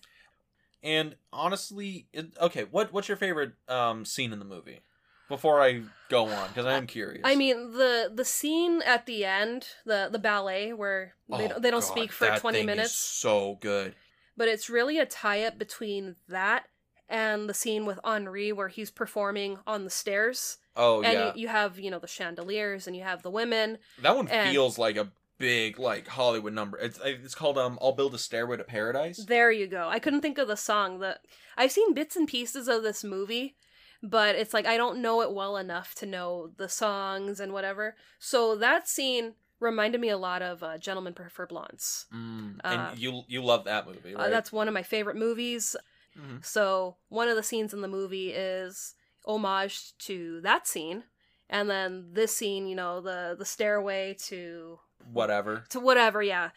And 0.82 1.16
honestly, 1.32 2.08
it, 2.12 2.36
okay, 2.38 2.64
what 2.64 2.92
what's 2.92 3.08
your 3.08 3.16
favorite 3.16 3.52
um 3.66 4.04
scene 4.04 4.34
in 4.34 4.40
the 4.40 4.44
movie? 4.44 4.80
Before 5.28 5.60
I 5.60 5.82
go 6.08 6.26
on, 6.28 6.48
because 6.48 6.66
I 6.66 6.74
am 6.76 6.86
curious. 6.86 7.22
I 7.24 7.34
mean, 7.34 7.72
the 7.72 8.10
the 8.14 8.24
scene 8.24 8.80
at 8.82 9.06
the 9.06 9.24
end, 9.24 9.66
the 9.84 10.08
the 10.10 10.18
ballet 10.20 10.72
where 10.72 11.14
they 11.28 11.34
Oh, 11.44 11.48
don't, 11.48 11.62
they 11.62 11.70
don't 11.70 11.80
God, 11.80 11.86
speak 11.86 12.12
for 12.12 12.28
twenty 12.38 12.62
minutes, 12.64 12.94
so 12.94 13.58
good. 13.60 13.94
but 14.36 14.46
it's 14.48 14.70
really 14.70 14.98
a 14.98 15.06
tie 15.06 15.42
up 15.44 15.58
between 15.58 16.16
that 16.28 16.66
and 17.08 17.48
the 17.48 17.54
scene 17.54 17.86
with 17.86 17.98
Henri 18.04 18.52
where 18.52 18.68
he's 18.68 18.90
performing 18.90 19.58
on 19.66 19.84
the 19.84 19.90
stairs. 19.90 20.58
Oh 20.76 21.02
and 21.02 21.12
yeah, 21.12 21.26
you, 21.34 21.42
you 21.42 21.48
have 21.48 21.78
you 21.78 21.90
know 21.90 21.98
the 21.98 22.06
chandeliers 22.06 22.86
and 22.86 22.94
you 22.94 23.02
have 23.02 23.22
the 23.22 23.30
women 23.30 23.78
that 24.02 24.14
one 24.14 24.28
and- 24.28 24.50
feels 24.50 24.78
like 24.78 24.96
a 24.96 25.08
big 25.38 25.78
like 25.78 26.06
Hollywood 26.08 26.52
number. 26.52 26.78
It's 26.78 26.98
it's 27.04 27.34
called 27.34 27.58
um 27.58 27.78
I'll 27.82 27.92
build 27.92 28.14
a 28.14 28.18
stairway 28.18 28.56
to 28.58 28.64
paradise. 28.64 29.24
there 29.26 29.50
you 29.50 29.66
go 29.66 29.88
i 29.88 29.98
couldn't 29.98 30.20
think 30.22 30.38
of 30.38 30.48
the 30.48 30.56
song 30.56 30.98
that 31.00 31.20
i've 31.58 31.72
seen 31.72 31.92
bits 31.94 32.16
and 32.16 32.26
pieces 32.28 32.68
of 32.68 32.82
this 32.82 33.02
movie 33.04 33.54
but 34.02 34.34
it's 34.36 34.52
like 34.54 34.66
i 34.66 34.76
don't 34.76 35.00
know 35.00 35.22
it 35.22 35.32
well 35.32 35.56
enough 35.56 35.94
to 35.96 36.06
know 36.06 36.50
the 36.56 36.68
songs 36.68 37.40
and 37.40 37.52
whatever. 37.52 37.94
So 38.18 38.56
that 38.56 38.88
scene 38.88 39.34
reminded 39.60 40.00
me 40.00 40.10
a 40.10 40.18
lot 40.18 40.42
of 40.42 40.62
uh, 40.62 40.76
gentlemen 40.78 41.14
prefer 41.14 41.46
blondes. 41.46 42.06
Mm, 42.14 42.58
Uh, 42.64 42.68
and 42.90 42.98
you 42.98 43.22
you 43.28 43.42
love 43.42 43.64
that 43.64 43.86
movie, 43.86 44.14
uh, 44.14 44.28
that's 44.28 44.52
one 44.52 44.68
of 44.68 44.74
my 44.74 44.82
favorite 44.82 45.16
movies. 45.16 45.76
Mhm. 46.18 46.42
so 46.44 46.96
one 47.08 47.28
of 47.28 47.36
the 47.36 47.42
scenes 47.42 47.74
in 47.74 47.82
the 47.82 47.88
movie 47.88 48.30
is 48.32 48.94
homage 49.26 49.96
to 49.98 50.40
that 50.40 50.66
scene 50.66 51.04
and 51.50 51.68
then 51.68 52.08
this 52.12 52.34
scene 52.34 52.66
you 52.66 52.74
know 52.74 53.00
the 53.02 53.34
the 53.38 53.44
stairway 53.44 54.14
to 54.14 54.78
whatever. 55.12 55.64
to 55.68 55.78
whatever, 55.80 56.22
yeah, 56.22 56.50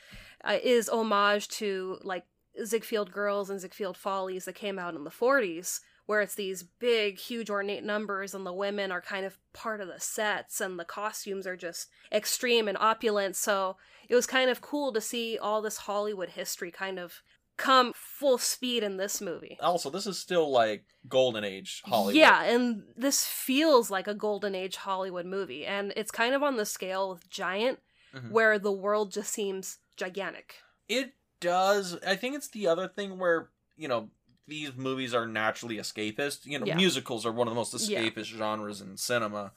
uh, 0.43 0.57
is 0.63 0.87
homage 0.89 1.47
to 1.49 1.97
like 2.03 2.25
Ziegfeld 2.63 3.11
Girls 3.11 3.49
and 3.49 3.59
Ziegfeld 3.59 3.97
Follies 3.97 4.45
that 4.45 4.55
came 4.55 4.79
out 4.79 4.95
in 4.95 5.03
the 5.03 5.11
40s, 5.11 5.81
where 6.09 6.21
it's 6.21 6.33
these 6.33 6.63
big, 6.63 7.19
huge, 7.19 7.51
ornate 7.51 7.83
numbers, 7.83 8.33
and 8.33 8.43
the 8.43 8.51
women 8.51 8.91
are 8.91 8.99
kind 8.99 9.27
of 9.27 9.37
part 9.53 9.79
of 9.79 9.87
the 9.87 9.99
sets, 9.99 10.59
and 10.59 10.79
the 10.79 10.83
costumes 10.83 11.45
are 11.45 11.55
just 11.55 11.87
extreme 12.11 12.67
and 12.67 12.75
opulent. 12.79 13.35
So 13.35 13.77
it 14.09 14.15
was 14.15 14.25
kind 14.25 14.49
of 14.49 14.59
cool 14.59 14.91
to 14.93 15.01
see 15.01 15.37
all 15.37 15.61
this 15.61 15.77
Hollywood 15.77 16.29
history 16.29 16.71
kind 16.71 16.97
of 16.97 17.21
come 17.57 17.93
full 17.95 18.39
speed 18.39 18.81
in 18.81 18.97
this 18.97 19.21
movie. 19.21 19.55
Also, 19.61 19.91
this 19.91 20.07
is 20.07 20.17
still 20.17 20.49
like 20.49 20.83
golden 21.07 21.43
age 21.43 21.83
Hollywood. 21.85 22.15
Yeah, 22.15 22.41
and 22.41 22.85
this 22.97 23.27
feels 23.27 23.91
like 23.91 24.07
a 24.07 24.15
golden 24.15 24.55
age 24.55 24.77
Hollywood 24.77 25.27
movie, 25.27 25.63
and 25.63 25.93
it's 25.95 26.09
kind 26.09 26.33
of 26.33 26.41
on 26.41 26.55
the 26.55 26.65
scale 26.65 27.11
with 27.11 27.29
Giant, 27.29 27.81
Mhm. 28.15 28.31
where 28.31 28.57
the 28.57 28.71
world 28.71 29.11
just 29.11 29.31
seems 29.31 29.77
gigantic. 29.95 30.55
It 30.87 31.13
does. 31.39 31.99
I 32.03 32.15
think 32.15 32.35
it's 32.35 32.47
the 32.47 32.65
other 32.65 32.87
thing 32.87 33.19
where, 33.19 33.51
you 33.77 33.87
know, 33.87 34.09
these 34.49 34.75
movies 34.75 35.13
are 35.13 35.25
naturally 35.27 35.77
escapist. 35.77 36.45
You 36.45 36.59
know, 36.59 36.65
Yeah. 36.65 36.75
musicals 36.75 37.25
are 37.25 37.31
one 37.31 37.47
of 37.47 37.51
the 37.51 37.55
most 37.55 37.73
Yeah. 37.87 38.01
escapist 38.01 38.25
genres 38.25 38.81
in 38.81 38.97
cinema. 38.97 39.53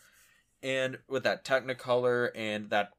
And 0.63 1.01
with 1.09 1.25
that 1.25 1.45
Technicolor 1.45 2.31
and 2.35 2.71
that 2.71 2.93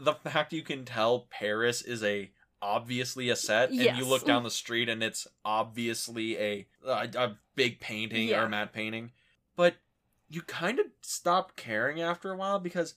the 0.00 0.14
fact 0.14 0.52
you 0.52 0.62
can 0.62 0.84
tell 0.84 1.26
Paris 1.30 1.82
is 1.82 2.02
a 2.02 2.30
obviously 2.62 3.28
a 3.28 3.34
set 3.36 3.70
and 3.70 3.98
you 3.98 4.04
look 4.04 4.24
down 4.24 4.44
the 4.44 4.50
street 4.50 4.88
and 4.88 5.02
it's 5.02 5.26
obviously 5.44 6.38
a 6.38 6.66
a, 6.86 7.08
a 7.16 7.38
big 7.56 7.80
painting 7.80 8.28
or 8.28 8.32
Yeah. 8.32 8.44
a 8.44 8.48
matte 8.48 8.72
painting. 8.72 9.12
But 9.56 9.76
you 10.28 10.40
kind 10.42 10.78
of 10.78 10.86
stop 11.02 11.56
caring 11.56 12.00
after 12.00 12.32
a 12.32 12.36
while 12.36 12.58
because 12.58 12.94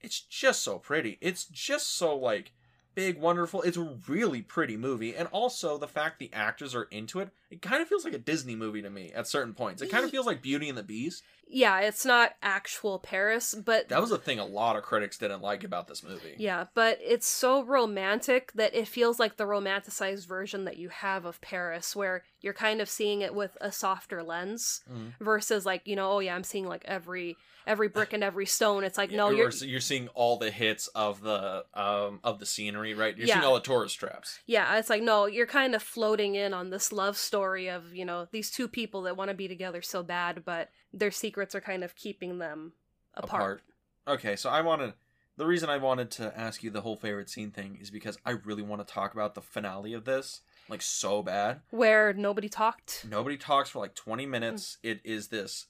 it's 0.00 0.20
just 0.20 0.62
so 0.62 0.78
pretty. 0.78 1.18
It's 1.20 1.44
just 1.46 1.88
so 1.90 2.14
like 2.16 2.52
big, 2.94 3.18
wonderful. 3.18 3.62
It's 3.62 3.76
a 3.76 3.96
really 4.08 4.42
pretty 4.42 4.76
movie, 4.76 5.14
and 5.14 5.28
also 5.28 5.78
the 5.78 5.88
fact 5.88 6.18
the 6.18 6.30
actors 6.32 6.74
are 6.74 6.84
into 6.84 7.20
it. 7.20 7.30
It 7.50 7.62
kind 7.62 7.82
of 7.82 7.88
feels 7.88 8.04
like 8.04 8.14
a 8.14 8.18
Disney 8.18 8.56
movie 8.56 8.82
to 8.82 8.90
me 8.90 9.12
at 9.14 9.26
certain 9.26 9.54
points. 9.54 9.82
It 9.82 9.90
kind 9.90 10.04
of 10.04 10.10
feels 10.10 10.26
like 10.26 10.42
Beauty 10.42 10.68
and 10.68 10.78
the 10.78 10.82
Beast. 10.82 11.22
Yeah, 11.52 11.80
it's 11.80 12.04
not 12.04 12.34
actual 12.42 12.98
Paris, 13.00 13.54
but 13.54 13.88
That 13.88 14.00
was 14.00 14.12
a 14.12 14.18
thing 14.18 14.38
a 14.38 14.44
lot 14.46 14.76
of 14.76 14.82
critics 14.84 15.18
didn't 15.18 15.42
like 15.42 15.64
about 15.64 15.88
this 15.88 16.02
movie. 16.04 16.36
yeah, 16.38 16.66
but 16.74 16.98
it's 17.02 17.26
so 17.26 17.64
romantic 17.64 18.52
that 18.52 18.74
it 18.74 18.86
feels 18.86 19.18
like 19.18 19.36
the 19.36 19.44
romanticized 19.44 20.26
version 20.28 20.64
that 20.64 20.76
you 20.78 20.88
have 20.90 21.24
of 21.24 21.40
Paris, 21.40 21.96
where 21.96 22.22
you're 22.40 22.54
kind 22.54 22.80
of 22.80 22.88
seeing 22.88 23.20
it 23.20 23.34
with 23.34 23.56
a 23.60 23.72
softer 23.72 24.22
lens 24.22 24.80
Mhm. 24.90 25.14
versus 25.20 25.66
like 25.66 25.82
you 25.86 25.96
know, 25.96 26.12
oh 26.12 26.18
yeah, 26.20 26.34
I'm 26.34 26.44
seeing 26.44 26.66
like 26.68 26.82
every 26.84 27.36
every 27.66 27.88
brick 27.88 28.12
and 28.12 28.24
every 28.24 28.46
stone. 28.46 28.84
It's 28.84 28.96
like 28.96 29.10
no, 29.10 29.30
you're 29.30 29.50
you're 29.50 29.80
seeing 29.80 30.08
all 30.08 30.38
the 30.38 30.50
hits 30.50 30.86
of 30.88 31.20
the 31.20 31.64
um 31.74 32.20
of 32.24 32.38
the 32.38 32.46
scenery, 32.46 32.94
right? 32.94 33.16
You're 33.16 33.26
Yeah. 33.26 33.34
seeing 33.34 33.44
all 33.46 33.54
the 33.54 33.60
tourist 33.60 33.98
traps. 33.98 34.40
yeah, 34.46 34.78
it's 34.78 34.88
like 34.88 35.02
no, 35.02 35.26
you're 35.26 35.46
kind 35.46 35.74
of 35.74 35.82
floating 35.82 36.36
in 36.36 36.54
on 36.54 36.70
this 36.70 36.92
love 36.92 37.16
story 37.18 37.68
of 37.68 37.94
you 37.94 38.04
know 38.04 38.28
these 38.32 38.50
two 38.50 38.68
people 38.68 39.02
that 39.02 39.16
want 39.16 39.28
to 39.30 39.34
be 39.34 39.48
together 39.48 39.82
so 39.82 40.02
bad, 40.02 40.44
but 40.44 40.70
their 40.92 41.10
secrets 41.40 41.54
are 41.54 41.60
kind 41.60 41.82
of 41.82 41.94
keeping 41.96 42.38
them 42.38 42.72
apart. 43.14 43.62
Okay, 44.06 44.36
so 44.36 44.50
I 44.50 44.60
want 44.60 44.82
to. 44.82 44.94
The 45.36 45.46
reason 45.46 45.70
I 45.70 45.78
wanted 45.78 46.10
to 46.12 46.38
ask 46.38 46.62
you 46.62 46.70
the 46.70 46.82
whole 46.82 46.96
favorite 46.96 47.30
scene 47.30 47.50
thing 47.50 47.78
is 47.80 47.90
because 47.90 48.18
I 48.26 48.32
really 48.32 48.62
want 48.62 48.86
to 48.86 48.92
talk 48.92 49.14
about 49.14 49.34
the 49.34 49.40
finale 49.40 49.94
of 49.94 50.04
this, 50.04 50.42
like 50.68 50.82
so 50.82 51.22
bad. 51.22 51.60
Where 51.70 52.12
nobody 52.12 52.50
talked. 52.50 53.06
Nobody 53.08 53.38
talks 53.38 53.70
for 53.70 53.78
like 53.78 53.94
20 53.94 54.26
minutes. 54.26 54.76
Mm. 54.84 54.90
It 54.90 55.00
is 55.04 55.28
this 55.28 55.68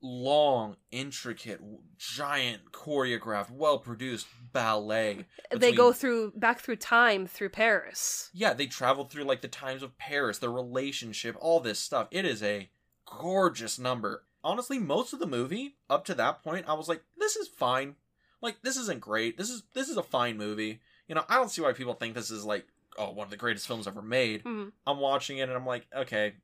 long, 0.00 0.76
intricate, 0.90 1.60
giant, 1.98 2.72
choreographed, 2.72 3.50
well 3.50 3.78
produced 3.78 4.26
ballet. 4.54 5.26
They 5.54 5.72
go 5.72 5.92
through 5.92 6.32
back 6.36 6.60
through 6.60 6.76
time 6.76 7.26
through 7.26 7.50
Paris. 7.50 8.30
Yeah, 8.32 8.54
they 8.54 8.66
travel 8.66 9.04
through 9.04 9.24
like 9.24 9.42
the 9.42 9.48
times 9.48 9.82
of 9.82 9.98
Paris, 9.98 10.38
their 10.38 10.50
relationship, 10.50 11.36
all 11.40 11.60
this 11.60 11.78
stuff. 11.78 12.08
It 12.10 12.24
is 12.24 12.42
a 12.42 12.70
gorgeous 13.04 13.78
number. 13.78 14.24
Honestly, 14.44 14.78
most 14.78 15.12
of 15.14 15.18
the 15.18 15.26
movie 15.26 15.76
up 15.88 16.04
to 16.04 16.14
that 16.14 16.42
point, 16.44 16.68
I 16.68 16.74
was 16.74 16.88
like, 16.88 17.02
this 17.18 17.34
is 17.34 17.48
fine. 17.48 17.96
Like 18.42 18.60
this 18.62 18.76
isn't 18.76 19.00
great. 19.00 19.38
This 19.38 19.48
is 19.50 19.62
this 19.72 19.88
is 19.88 19.96
a 19.96 20.02
fine 20.02 20.36
movie. 20.36 20.80
You 21.08 21.14
know, 21.14 21.24
I 21.28 21.36
don't 21.36 21.50
see 21.50 21.62
why 21.62 21.72
people 21.72 21.94
think 21.94 22.14
this 22.14 22.30
is 22.30 22.44
like 22.44 22.66
oh 22.98 23.10
one 23.10 23.24
of 23.24 23.30
the 23.30 23.36
greatest 23.38 23.66
films 23.66 23.86
ever 23.88 24.02
made. 24.02 24.44
Mhm. 24.44 24.72
I'm 24.86 24.98
watching 25.00 25.38
it 25.38 25.48
and 25.48 25.52
I'm 25.52 25.66
like, 25.66 25.86
okay, 25.96 26.34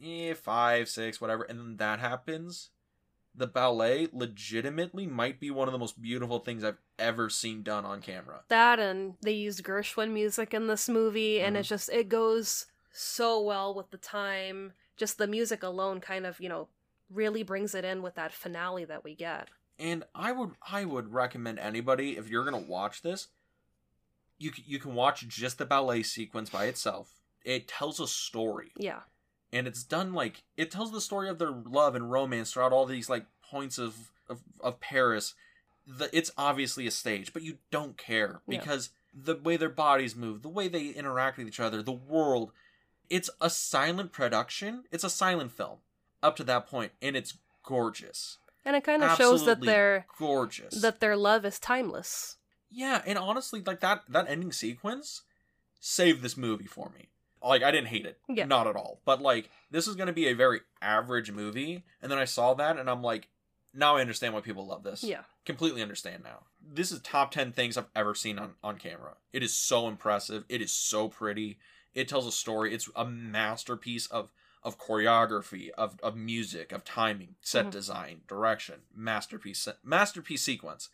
eh, 0.00 0.34
five, 0.34 0.88
six, 0.88 1.20
whatever. 1.20 1.42
And 1.42 1.58
then 1.58 1.76
that 1.78 1.98
happens, 1.98 2.70
the 3.34 3.48
ballet 3.48 4.08
legitimately 4.12 5.06
might 5.08 5.40
be 5.40 5.50
one 5.50 5.66
of 5.66 5.72
the 5.72 5.78
most 5.78 6.00
beautiful 6.00 6.38
things 6.38 6.62
I've 6.62 6.78
ever 7.00 7.28
seen 7.28 7.64
done 7.64 7.84
on 7.84 8.00
camera. 8.00 8.42
That 8.48 8.78
and 8.78 9.14
they 9.22 9.32
used 9.32 9.64
Gershwin 9.64 10.12
music 10.12 10.54
in 10.54 10.68
this 10.68 10.88
movie, 10.88 11.40
and 11.40 11.56
Mhm. 11.56 11.60
it's 11.60 11.68
just 11.68 11.88
it 11.90 12.08
goes 12.08 12.66
so 12.92 13.40
well 13.40 13.74
with 13.74 13.90
the 13.90 13.98
time. 13.98 14.72
Just 14.96 15.18
the 15.18 15.26
music 15.26 15.64
alone, 15.64 16.00
kind 16.00 16.24
of 16.26 16.38
you 16.40 16.48
know, 16.48 16.68
really 17.10 17.42
brings 17.42 17.74
it 17.74 17.84
in 17.84 18.02
with 18.02 18.14
that 18.14 18.32
finale 18.32 18.84
that 18.84 19.04
we 19.04 19.14
get. 19.14 19.48
And 19.78 20.04
I 20.14 20.32
would 20.32 20.52
I 20.70 20.84
would 20.84 21.12
recommend 21.12 21.58
anybody 21.58 22.16
if 22.16 22.28
you're 22.28 22.44
gonna 22.44 22.58
watch 22.58 23.02
this, 23.02 23.28
you 24.38 24.52
you 24.64 24.78
can 24.78 24.94
watch 24.94 25.26
just 25.26 25.58
the 25.58 25.66
ballet 25.66 26.02
sequence 26.02 26.50
by 26.50 26.66
itself. 26.66 27.10
It 27.44 27.68
tells 27.68 28.00
a 28.00 28.06
story, 28.06 28.72
Yeah, 28.76 29.00
and 29.52 29.66
it's 29.66 29.82
done 29.82 30.12
like 30.14 30.44
it 30.56 30.70
tells 30.70 30.92
the 30.92 31.00
story 31.00 31.28
of 31.28 31.38
their 31.38 31.50
love 31.50 31.94
and 31.94 32.10
romance 32.10 32.52
throughout 32.52 32.72
all 32.72 32.86
these 32.86 33.10
like 33.10 33.26
points 33.42 33.78
of 33.78 34.10
of, 34.28 34.40
of 34.60 34.80
Paris. 34.80 35.34
The, 35.86 36.08
it's 36.16 36.30
obviously 36.38 36.86
a 36.86 36.90
stage, 36.90 37.32
but 37.34 37.42
you 37.42 37.58
don't 37.70 37.98
care 37.98 38.40
Yeah. 38.46 38.58
because 38.58 38.90
the 39.12 39.36
way 39.36 39.56
their 39.58 39.68
bodies 39.68 40.16
move, 40.16 40.40
the 40.42 40.48
way 40.48 40.66
they 40.66 40.86
interact 40.88 41.36
with 41.36 41.46
each 41.46 41.60
other, 41.60 41.82
the 41.82 41.92
world. 41.92 42.52
It's 43.10 43.28
a 43.38 43.50
silent 43.50 44.12
production. 44.12 44.84
It's 44.90 45.04
a 45.04 45.10
silent 45.10 45.52
film 45.52 45.78
up 46.24 46.34
to 46.36 46.44
that 46.44 46.66
point, 46.66 46.92
and 47.02 47.14
it's 47.16 47.34
gorgeous. 47.62 48.38
and 48.64 48.74
it 48.74 48.82
kind 48.84 49.02
of 49.04 49.16
shows 49.16 49.44
that 49.44 49.60
their 49.60 50.06
gorgeous. 50.18 50.80
that 50.80 50.98
their 51.00 51.16
love 51.16 51.44
is 51.44 51.58
timeless. 51.60 52.36
Yeah, 52.70 53.02
and 53.06 53.16
honestly, 53.18 53.62
like 53.64 53.80
that 53.80 54.02
that 54.08 54.26
ending 54.28 54.50
sequence 54.52 55.22
saved 55.80 56.22
this 56.22 56.36
movie 56.36 56.66
for 56.66 56.90
me. 56.96 57.10
Like 57.42 57.62
I 57.62 57.70
didn't 57.70 57.88
hate 57.88 58.06
it, 58.06 58.18
Yeah. 58.28 58.46
not 58.46 58.66
at 58.66 58.74
all. 58.74 59.00
But 59.04 59.20
like 59.20 59.50
this 59.70 59.86
is 59.86 59.96
going 59.96 60.06
to 60.06 60.12
be 60.14 60.26
a 60.28 60.34
very 60.34 60.60
average 60.80 61.30
movie, 61.30 61.84
and 62.02 62.10
then 62.10 62.18
I 62.18 62.24
saw 62.24 62.54
that, 62.54 62.78
and 62.78 62.88
I'm 62.88 63.02
like, 63.02 63.28
now 63.74 63.96
I 63.96 64.00
understand 64.00 64.32
why 64.34 64.40
people 64.40 64.66
love 64.66 64.82
this. 64.82 65.04
Yeah, 65.04 65.22
completely 65.44 65.82
understand 65.82 66.22
now. 66.24 66.44
This 66.66 66.90
is 66.90 67.00
top 67.00 67.30
ten 67.32 67.52
things 67.52 67.76
I've 67.76 67.90
ever 67.94 68.14
seen 68.14 68.38
on 68.38 68.54
on 68.64 68.78
camera. 68.78 69.16
It 69.32 69.42
is 69.42 69.52
so 69.54 69.86
impressive. 69.88 70.44
It 70.48 70.62
is 70.62 70.72
so 70.72 71.08
pretty. 71.08 71.58
It 71.92 72.08
tells 72.08 72.26
a 72.26 72.32
story. 72.32 72.74
It's 72.74 72.88
a 72.96 73.04
masterpiece 73.04 74.06
of 74.06 74.32
of 74.64 74.78
choreography, 74.78 75.70
of 75.70 75.98
of 76.02 76.16
music, 76.16 76.72
of 76.72 76.84
timing, 76.84 77.36
set 77.42 77.66
Mhm. 77.66 77.70
design, 77.70 78.20
direction, 78.26 78.82
masterpiece 78.94 79.68
masterpiece 79.82 80.42
sequence. 80.42 80.88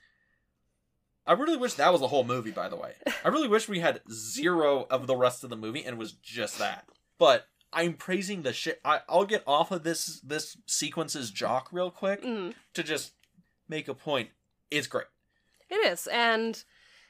I 1.26 1.32
really 1.34 1.56
wish 1.56 1.74
that 1.74 1.92
was 1.92 2.00
the 2.00 2.08
whole 2.08 2.24
movie, 2.24 2.50
by 2.50 2.68
the 2.68 2.76
way. 2.76 2.94
I 3.24 3.28
really 3.28 3.46
wish 3.48 3.68
we 3.68 3.80
had 3.80 4.00
zero 4.10 4.86
of 4.90 5.06
the 5.06 5.14
rest 5.16 5.44
of 5.44 5.50
the 5.50 5.56
movie 5.56 5.84
and 5.84 5.94
it 5.94 5.98
was 5.98 6.12
just 6.12 6.58
that. 6.58 6.86
But 7.18 7.46
I'm 7.72 7.94
praising 7.94 8.42
the 8.42 8.52
shit. 8.52 8.80
I, 8.84 9.00
I'll 9.08 9.26
get 9.26 9.44
off 9.46 9.70
of 9.70 9.84
this 9.84 10.20
this 10.20 10.56
sequence's 10.66 11.30
jock 11.30 11.68
real 11.70 11.90
quick 11.90 12.22
mm, 12.22 12.54
to 12.74 12.82
just 12.82 13.12
make 13.68 13.86
a 13.86 13.94
point. 13.94 14.30
It's 14.70 14.86
great. 14.88 15.06
it 15.68 15.76
is, 15.86 16.06
and 16.08 16.64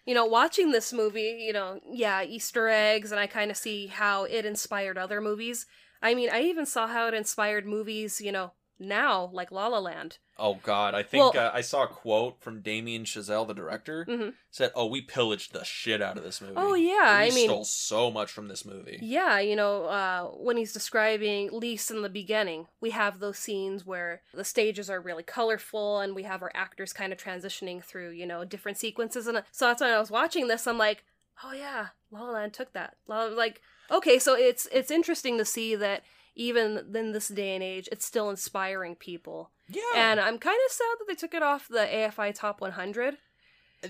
you 0.06 0.14
know, 0.14 0.24
watching 0.26 0.72
this 0.72 0.92
movie, 0.92 1.38
you 1.46 1.52
know, 1.52 1.78
yeah, 1.88 2.22
Easter 2.22 2.68
eggs, 2.68 3.12
and 3.12 3.20
I 3.20 3.26
kind 3.26 3.50
of 3.50 3.56
see 3.56 3.86
how 3.86 4.24
it 4.24 4.44
inspired 4.44 4.98
other 4.98 5.20
movies. 5.20 5.66
I 6.02 6.14
mean, 6.14 6.30
I 6.30 6.42
even 6.42 6.66
saw 6.66 6.86
how 6.86 7.06
it 7.08 7.14
inspired 7.14 7.66
movies, 7.66 8.20
you 8.20 8.32
know, 8.32 8.52
now 8.82 9.28
like 9.34 9.52
La 9.52 9.66
La 9.66 9.78
Land. 9.78 10.16
Oh 10.38 10.54
God, 10.62 10.94
I 10.94 11.02
think 11.02 11.34
Well- 11.34 11.46
uh, 11.48 11.50
I 11.52 11.60
saw 11.60 11.82
a 11.82 11.86
quote 11.86 12.40
from 12.40 12.62
Damien 12.62 13.04
Chazelle, 13.04 13.46
the 13.46 13.52
director, 13.52 14.06
Mhm. 14.06 14.32
said, 14.50 14.72
"Oh, 14.74 14.86
we 14.86 15.02
pillaged 15.02 15.52
the 15.52 15.64
shit 15.64 16.00
out 16.00 16.16
of 16.16 16.24
this 16.24 16.40
movie. 16.40 16.54
Oh 16.56 16.72
yeah, 16.72 17.20
we 17.20 17.26
I 17.26 17.30
mean, 17.34 17.46
stole 17.46 17.64
so 17.66 18.10
much 18.10 18.32
from 18.32 18.48
this 18.48 18.64
movie." 18.64 18.98
Yeah, 19.02 19.38
you 19.38 19.54
know, 19.54 19.84
uh, 19.84 20.28
when 20.28 20.56
he's 20.56 20.72
describing 20.72 21.50
Lise 21.52 21.90
in 21.90 22.00
the 22.00 22.08
beginning, 22.08 22.68
we 22.80 22.88
have 22.90 23.18
those 23.18 23.36
scenes 23.38 23.84
where 23.84 24.22
the 24.32 24.44
stages 24.44 24.88
are 24.88 24.98
really 25.02 25.22
colorful 25.24 26.00
and 26.00 26.14
we 26.14 26.22
have 26.22 26.40
our 26.40 26.52
actors 26.54 26.94
kind 26.94 27.12
of 27.12 27.18
transitioning 27.22 27.84
through, 27.84 28.12
you 28.12 28.24
know, 28.24 28.46
different 28.46 28.78
sequences. 28.78 29.26
And 29.26 29.36
uh, 29.36 29.42
so 29.52 29.66
that's 29.66 29.82
when 29.82 29.90
I 29.90 29.98
was 30.00 30.10
watching 30.10 30.48
this, 30.48 30.66
I'm 30.66 30.78
like, 30.78 31.04
oh 31.44 31.52
yeah, 31.52 31.88
La 32.10 32.22
La 32.22 32.30
Land 32.30 32.54
took 32.54 32.72
that. 32.72 32.96
La- 33.06 33.24
Like, 33.24 33.60
okay, 33.90 34.18
so 34.18 34.34
it's 34.34 34.66
it's 34.72 34.90
interesting 34.90 35.38
to 35.38 35.44
see 35.44 35.74
that 35.76 36.02
even 36.36 36.94
in 36.94 37.12
this 37.12 37.28
day 37.28 37.54
and 37.54 37.62
age, 37.62 37.88
it's 37.92 38.06
still 38.06 38.30
inspiring 38.30 38.94
people. 38.96 39.50
Yeah, 39.68 39.82
And 39.94 40.20
I'm 40.20 40.38
kind 40.38 40.58
of 40.66 40.72
sad 40.72 40.96
that 40.98 41.04
they 41.08 41.14
took 41.14 41.34
it 41.34 41.42
off 41.42 41.68
the 41.68 41.80
AFI 41.86 42.34
Top 42.34 42.60
100. 42.60 43.18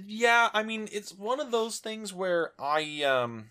yeah. 0.07 0.49
I 0.53 0.63
mean, 0.63 0.89
it's 0.93 1.13
one 1.15 1.41
of 1.41 1.51
those 1.51 1.79
things 1.79 2.13
where 2.13 2.53
I 2.59 3.03
um, 3.03 3.51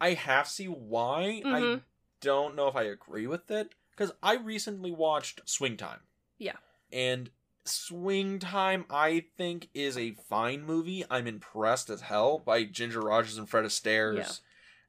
I 0.00 0.14
half 0.14 0.48
see 0.48 0.66
why. 0.66 1.42
I 1.44 1.60
Mhm. 1.60 1.82
don't 2.20 2.54
know 2.56 2.68
if 2.68 2.76
I 2.76 2.82
agree 2.84 3.26
with 3.26 3.50
it 3.50 3.74
because 3.92 4.12
I 4.22 4.34
recently 4.34 4.90
watched 4.92 5.40
Swing 5.48 5.76
Time. 5.76 6.00
Yeah. 6.38 6.56
and 6.92 7.30
Swing 7.64 8.38
Time, 8.38 8.86
I 8.88 9.24
think, 9.36 9.68
is 9.74 9.98
a 9.98 10.12
fine 10.12 10.62
movie. 10.64 11.04
I'm 11.10 11.26
impressed 11.26 11.90
as 11.90 12.00
hell 12.02 12.38
by 12.38 12.64
Ginger 12.64 13.00
Rogers 13.02 13.36
and 13.36 13.46
Fred 13.48 13.64
Astaire 13.66 14.16
Yeah. 14.16 14.30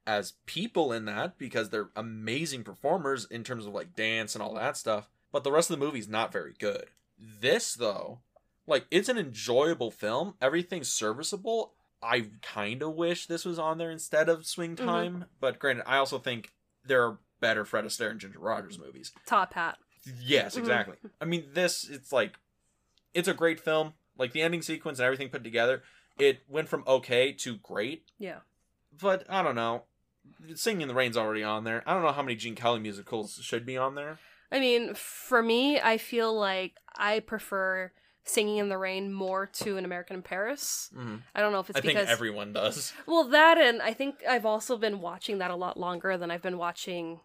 As 0.07 0.33
people 0.45 0.91
in 0.91 1.05
that 1.05 1.37
because 1.37 1.69
they're 1.69 1.89
amazing 1.95 2.63
performers 2.63 3.25
in 3.25 3.43
terms 3.43 3.65
of 3.65 3.73
like 3.73 3.95
dance 3.95 4.33
and 4.35 4.41
all 4.41 4.53
that 4.55 4.77
stuff. 4.77 5.09
But 5.31 5.43
the 5.43 5.51
rest 5.51 5.69
of 5.69 5.79
the 5.79 5.85
movie's 5.85 6.07
not 6.07 6.31
very 6.33 6.53
good. 6.57 6.85
This 7.17 7.73
though, 7.73 8.19
like 8.65 8.85
it's 8.91 9.09
an 9.09 9.17
enjoyable 9.17 9.91
film. 9.91 10.35
Everything's 10.41 10.89
serviceable. 10.91 11.73
I 12.01 12.27
kind 12.41 12.81
of 12.81 12.95
wish 12.95 13.25
this 13.27 13.43
was 13.45 13.59
on 13.59 13.77
there 13.77 13.91
instead 13.91 14.29
of 14.29 14.45
Swing 14.47 14.75
Mhm. 14.75 14.85
Time, 14.85 15.25
but 15.39 15.59
granted, 15.59 15.83
I 15.85 15.97
also 15.97 16.17
think 16.17 16.53
there 16.85 17.03
are 17.05 17.19
better 17.41 17.65
Fred 17.65 17.85
Astaire 17.85 18.09
and 18.11 18.19
Ginger 18.19 18.39
Rogers 18.39 18.79
movies. 18.79 19.11
Top 19.25 19.53
Hat. 19.53 19.77
Yes, 20.21 20.55
Mhm. 20.55 20.59
exactly. 20.59 20.95
I 21.19 21.25
mean, 21.25 21.49
this 21.53 21.83
it's 21.87 22.11
like 22.11 22.39
it's 23.13 23.27
a 23.27 23.33
great 23.33 23.59
film. 23.59 23.93
Like 24.17 24.31
the 24.31 24.41
ending 24.41 24.61
sequence 24.61 24.97
and 24.99 25.05
everything 25.05 25.29
put 25.29 25.43
together, 25.43 25.83
it 26.17 26.39
went 26.47 26.69
from 26.69 26.83
okay 26.87 27.31
to 27.33 27.57
great. 27.57 28.05
Yeah. 28.17 28.39
But 28.91 29.29
I 29.29 29.43
don't 29.43 29.55
know. 29.55 29.83
Singing 30.55 30.81
in 30.81 30.87
the 30.87 30.93
Rain's 30.95 31.17
already 31.17 31.43
on 31.43 31.63
there. 31.63 31.83
I 31.85 31.93
don't 31.93 32.03
know 32.03 32.11
how 32.11 32.21
many 32.21 32.35
Gene 32.35 32.55
Kelly 32.55 32.79
musicals 32.79 33.39
should 33.41 33.65
be 33.65 33.77
on 33.77 33.95
there. 33.95 34.19
I 34.51 34.59
mean, 34.59 34.93
for 34.95 35.43
me, 35.43 35.79
I 35.79 35.97
feel 35.97 36.33
like 36.33 36.75
I 36.95 37.19
prefer 37.19 37.91
Singing 38.23 38.57
in 38.57 38.69
the 38.69 38.77
Rain 38.77 39.11
more 39.11 39.45
to 39.47 39.77
An 39.77 39.85
American 39.85 40.17
in 40.17 40.21
Paris. 40.21 40.91
Mhm. 40.95 41.21
I 41.33 41.39
don't 41.41 41.51
know 41.51 41.59
if 41.59 41.69
it's 41.69 41.77
I 41.79 41.81
think 41.81 41.93
because 41.95 42.09
everyone 42.09 42.53
does. 42.53 42.93
well 43.07 43.23
that 43.25 43.57
and 43.57 43.81
I 43.81 43.93
think 43.93 44.23
I've 44.27 44.45
also 44.45 44.77
been 44.77 45.01
watching 45.01 45.39
that 45.39 45.49
a 45.49 45.55
lot 45.55 45.77
longer 45.79 46.15
than 46.17 46.29
I've 46.29 46.41
been 46.41 46.57
watching 46.57 47.21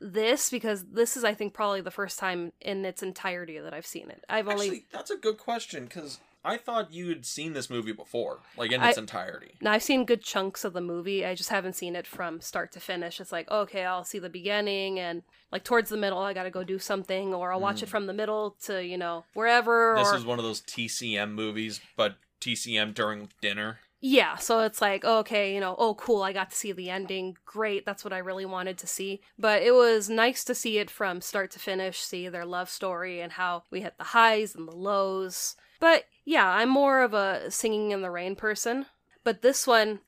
this 0.00 0.50
because 0.50 0.84
this 0.86 1.16
is 1.16 1.24
I 1.24 1.34
think 1.34 1.54
probably 1.54 1.80
the 1.80 1.90
first 1.90 2.18
time 2.18 2.52
in 2.60 2.84
its 2.84 3.02
entirety 3.02 3.58
that 3.58 3.72
I've 3.74 3.86
seen 3.86 4.10
it. 4.10 4.22
I've 4.28 4.46
only 4.48 4.66
Actually, 4.66 4.86
that's 4.92 5.10
a 5.10 5.16
good 5.16 5.38
question 5.38 5.84
because 5.86 6.20
I 6.44 6.56
thought 6.56 6.92
you 6.92 7.08
had 7.08 7.26
seen 7.26 7.52
this 7.52 7.68
movie 7.68 7.92
before, 7.92 8.40
like 8.56 8.72
in 8.72 8.80
I- 8.80 8.90
its 8.90 8.98
entirety. 8.98 9.54
now 9.60 9.72
I've 9.72 9.82
seen 9.82 10.04
good 10.04 10.22
chunks 10.22 10.64
of 10.64 10.72
the 10.72 10.80
movie. 10.80 11.26
I 11.26 11.34
just 11.34 11.50
haven't 11.50 11.74
seen 11.74 11.96
it 11.96 12.06
from 12.06 12.40
start 12.40 12.72
to 12.72 12.80
finish. 12.80 13.20
It's 13.20 13.32
like, 13.32 13.50
okay, 13.50 13.84
I'll 13.84 14.04
see 14.04 14.18
the 14.18 14.28
beginning 14.30 14.98
and 14.98 15.22
like 15.52 15.64
towards 15.64 15.90
the 15.90 15.96
middle 15.96 16.18
I 16.18 16.32
got 16.32 16.44
to 16.44 16.50
go 16.50 16.62
do 16.64 16.78
something 16.78 17.34
or 17.34 17.52
I'll 17.52 17.60
watch 17.60 17.80
Mm. 17.80 17.82
it 17.84 17.88
from 17.88 18.06
the 18.06 18.12
middle 18.14 18.56
to, 18.64 18.82
you 18.84 18.96
know, 18.96 19.24
wherever 19.34 19.94
This 19.98 20.08
or 20.08 20.16
is 20.16 20.24
one 20.24 20.38
of 20.38 20.44
those 20.44 20.60
TCM 20.62 21.32
movies, 21.34 21.80
but 21.96 22.16
TCM 22.40 22.94
during 22.94 23.30
dinner. 23.40 23.80
Yeah, 24.00 24.36
so 24.36 24.60
it's 24.60 24.80
like, 24.80 25.04
okay, 25.04 25.52
you 25.52 25.58
know, 25.58 25.74
oh, 25.76 25.94
cool, 25.96 26.22
I 26.22 26.32
got 26.32 26.50
to 26.50 26.56
see 26.56 26.70
the 26.70 26.88
ending. 26.88 27.36
Great, 27.44 27.84
that's 27.84 28.04
what 28.04 28.12
I 28.12 28.18
really 28.18 28.46
wanted 28.46 28.78
to 28.78 28.86
see. 28.86 29.20
But 29.36 29.62
it 29.62 29.74
was 29.74 30.08
nice 30.08 30.44
to 30.44 30.54
see 30.54 30.78
it 30.78 30.88
from 30.88 31.20
start 31.20 31.50
to 31.50 31.58
finish, 31.58 31.98
see 31.98 32.28
their 32.28 32.44
love 32.46 32.70
story 32.70 33.20
and 33.20 33.32
how 33.32 33.64
we 33.72 33.80
hit 33.80 33.98
the 33.98 34.04
highs 34.04 34.54
and 34.54 34.68
the 34.68 34.76
lows. 34.76 35.56
But 35.80 36.04
yeah, 36.28 36.46
I'm 36.48 36.68
more 36.68 37.00
of 37.02 37.14
a 37.14 37.50
singing 37.50 37.90
in 37.92 38.02
the 38.02 38.10
rain 38.10 38.36
person. 38.36 38.86
But 39.24 39.40
this 39.42 39.66
one, 39.66 40.00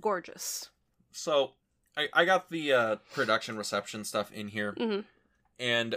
gorgeous. 0.00 0.70
So 1.12 1.52
I, 1.96 2.08
I 2.12 2.24
got 2.24 2.50
the 2.50 2.72
uh, 2.72 2.96
production 3.12 3.56
reception 3.56 4.04
stuff 4.04 4.32
in 4.32 4.48
here, 4.48 4.72
hmm 4.76 5.00
and 5.58 5.96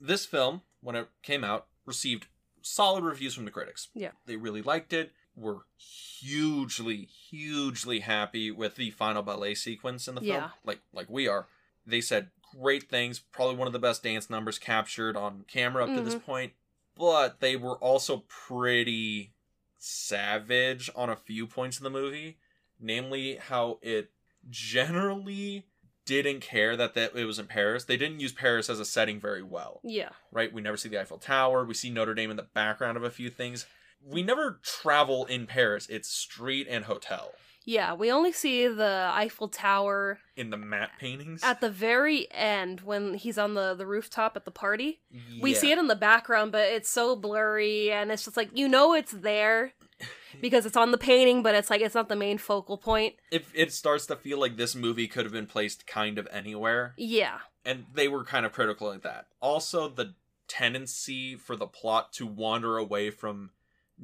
this 0.00 0.24
film, 0.26 0.62
when 0.80 0.96
it 0.96 1.08
came 1.22 1.44
out, 1.44 1.66
received 1.84 2.26
solid 2.62 3.04
reviews 3.04 3.34
from 3.34 3.44
the 3.44 3.50
critics. 3.50 3.88
Yeah. 3.94 4.10
They 4.26 4.36
really 4.36 4.62
liked 4.62 4.92
it. 4.92 5.12
Were 5.34 5.66
hugely, 5.76 7.08
hugely 7.30 8.00
happy 8.00 8.50
with 8.50 8.76
the 8.76 8.90
final 8.90 9.22
ballet 9.22 9.54
sequence 9.54 10.08
in 10.08 10.14
the 10.14 10.20
film. 10.22 10.32
Yeah. 10.32 10.48
Like 10.64 10.80
like 10.92 11.08
we 11.10 11.28
are. 11.28 11.46
They 11.86 12.00
said 12.00 12.28
great 12.58 12.88
things, 12.88 13.18
probably 13.18 13.56
one 13.56 13.66
of 13.66 13.72
the 13.72 13.78
best 13.78 14.02
dance 14.02 14.30
numbers 14.30 14.58
captured 14.58 15.16
on 15.16 15.44
camera 15.46 15.84
up 15.84 15.94
to 15.94 16.00
this 16.02 16.14
Mm-hmm. 16.14 16.24
point. 16.24 16.52
But 16.96 17.40
they 17.40 17.56
were 17.56 17.76
also 17.76 18.24
pretty 18.28 19.32
savage 19.78 20.90
on 20.96 21.10
a 21.10 21.16
few 21.16 21.46
points 21.46 21.78
in 21.78 21.84
the 21.84 21.90
movie. 21.90 22.38
Namely 22.80 23.36
how 23.36 23.78
it 23.82 24.10
generally 24.50 25.64
didn't 26.04 26.40
care 26.40 26.76
that, 26.76 26.94
that 26.94 27.16
it 27.16 27.24
was 27.24 27.38
in 27.38 27.46
Paris. 27.46 27.84
They 27.84 27.96
didn't 27.96 28.20
use 28.20 28.32
Paris 28.32 28.70
as 28.70 28.78
a 28.78 28.84
setting 28.84 29.18
very 29.20 29.42
well 29.42 29.80
Yeah. 29.82 30.10
right? 30.30 30.52
We 30.52 30.60
never 30.62 30.76
see 30.76 30.88
the 30.88 31.00
Eiffel 31.00 31.18
Tower. 31.18 31.64
We 31.64 31.74
see 31.74 31.90
Notre 31.90 32.14
Dame 32.14 32.30
in 32.30 32.36
the 32.36 32.44
background 32.54 32.96
of 32.96 33.02
a 33.02 33.10
few 33.10 33.28
things. 33.30 33.66
We 34.04 34.22
never 34.22 34.60
travel 34.62 35.24
in 35.24 35.46
Paris. 35.46 35.88
It's 35.88 36.08
street 36.08 36.66
and 36.70 36.84
hotel. 36.84 37.32
Yeah, 37.68 37.94
we 37.94 38.10
only 38.12 38.30
see 38.32 38.66
the 38.68 39.10
Eiffel 39.12 39.48
Tower 39.48 40.20
in 40.36 40.50
the 40.50 40.56
matte 40.56 40.92
paintings. 41.00 41.42
at 41.42 41.60
the 41.60 41.68
very 41.68 42.28
end 42.32 42.80
when 42.82 43.14
he's 43.14 43.36
on 43.38 43.54
the, 43.54 43.74
the 43.74 43.84
rooftop 43.86 44.36
at 44.36 44.44
the 44.44 44.50
party. 44.52 45.00
We 45.42 45.52
see 45.52 45.72
it 45.72 45.78
in 45.78 45.88
the 45.88 45.96
background, 45.96 46.52
but 46.52 46.62
it's 46.68 46.88
so 46.88 47.16
blurry 47.16 47.90
and 47.90 48.12
it's 48.12 48.24
just 48.24 48.36
like 48.36 48.50
you 48.56 48.68
know 48.68 48.94
it's 48.94 49.10
there 49.12 49.72
because 50.40 50.64
it's 50.64 50.76
on 50.76 50.92
the 50.92 50.98
painting, 50.98 51.42
but 51.42 51.54
it's 51.56 51.68
like 51.68 51.80
it's 51.80 51.94
not 51.94 52.08
the 52.08 52.14
main 52.16 52.38
focal 52.38 52.78
point. 52.78 53.14
It, 53.32 53.44
it 53.52 53.72
starts 53.72 54.06
to 54.06 54.16
feel 54.16 54.38
like 54.38 54.56
this 54.56 54.74
movie 54.76 55.08
could 55.08 55.24
have 55.24 55.32
been 55.32 55.46
placed 55.46 55.86
kind 55.88 56.18
of 56.18 56.28
anywhere, 56.30 56.94
Yeah. 56.96 57.38
and 57.64 57.86
they 57.94 58.06
were 58.06 58.22
kind 58.24 58.46
of 58.46 58.52
critical 58.52 58.90
of 58.92 59.02
that. 59.02 59.26
Also, 59.40 59.88
the 59.88 60.14
tendency 60.46 61.34
for 61.34 61.56
the 61.56 61.66
plot 61.66 62.12
to 62.12 62.26
wander 62.26 62.76
away 62.78 63.10
from 63.10 63.50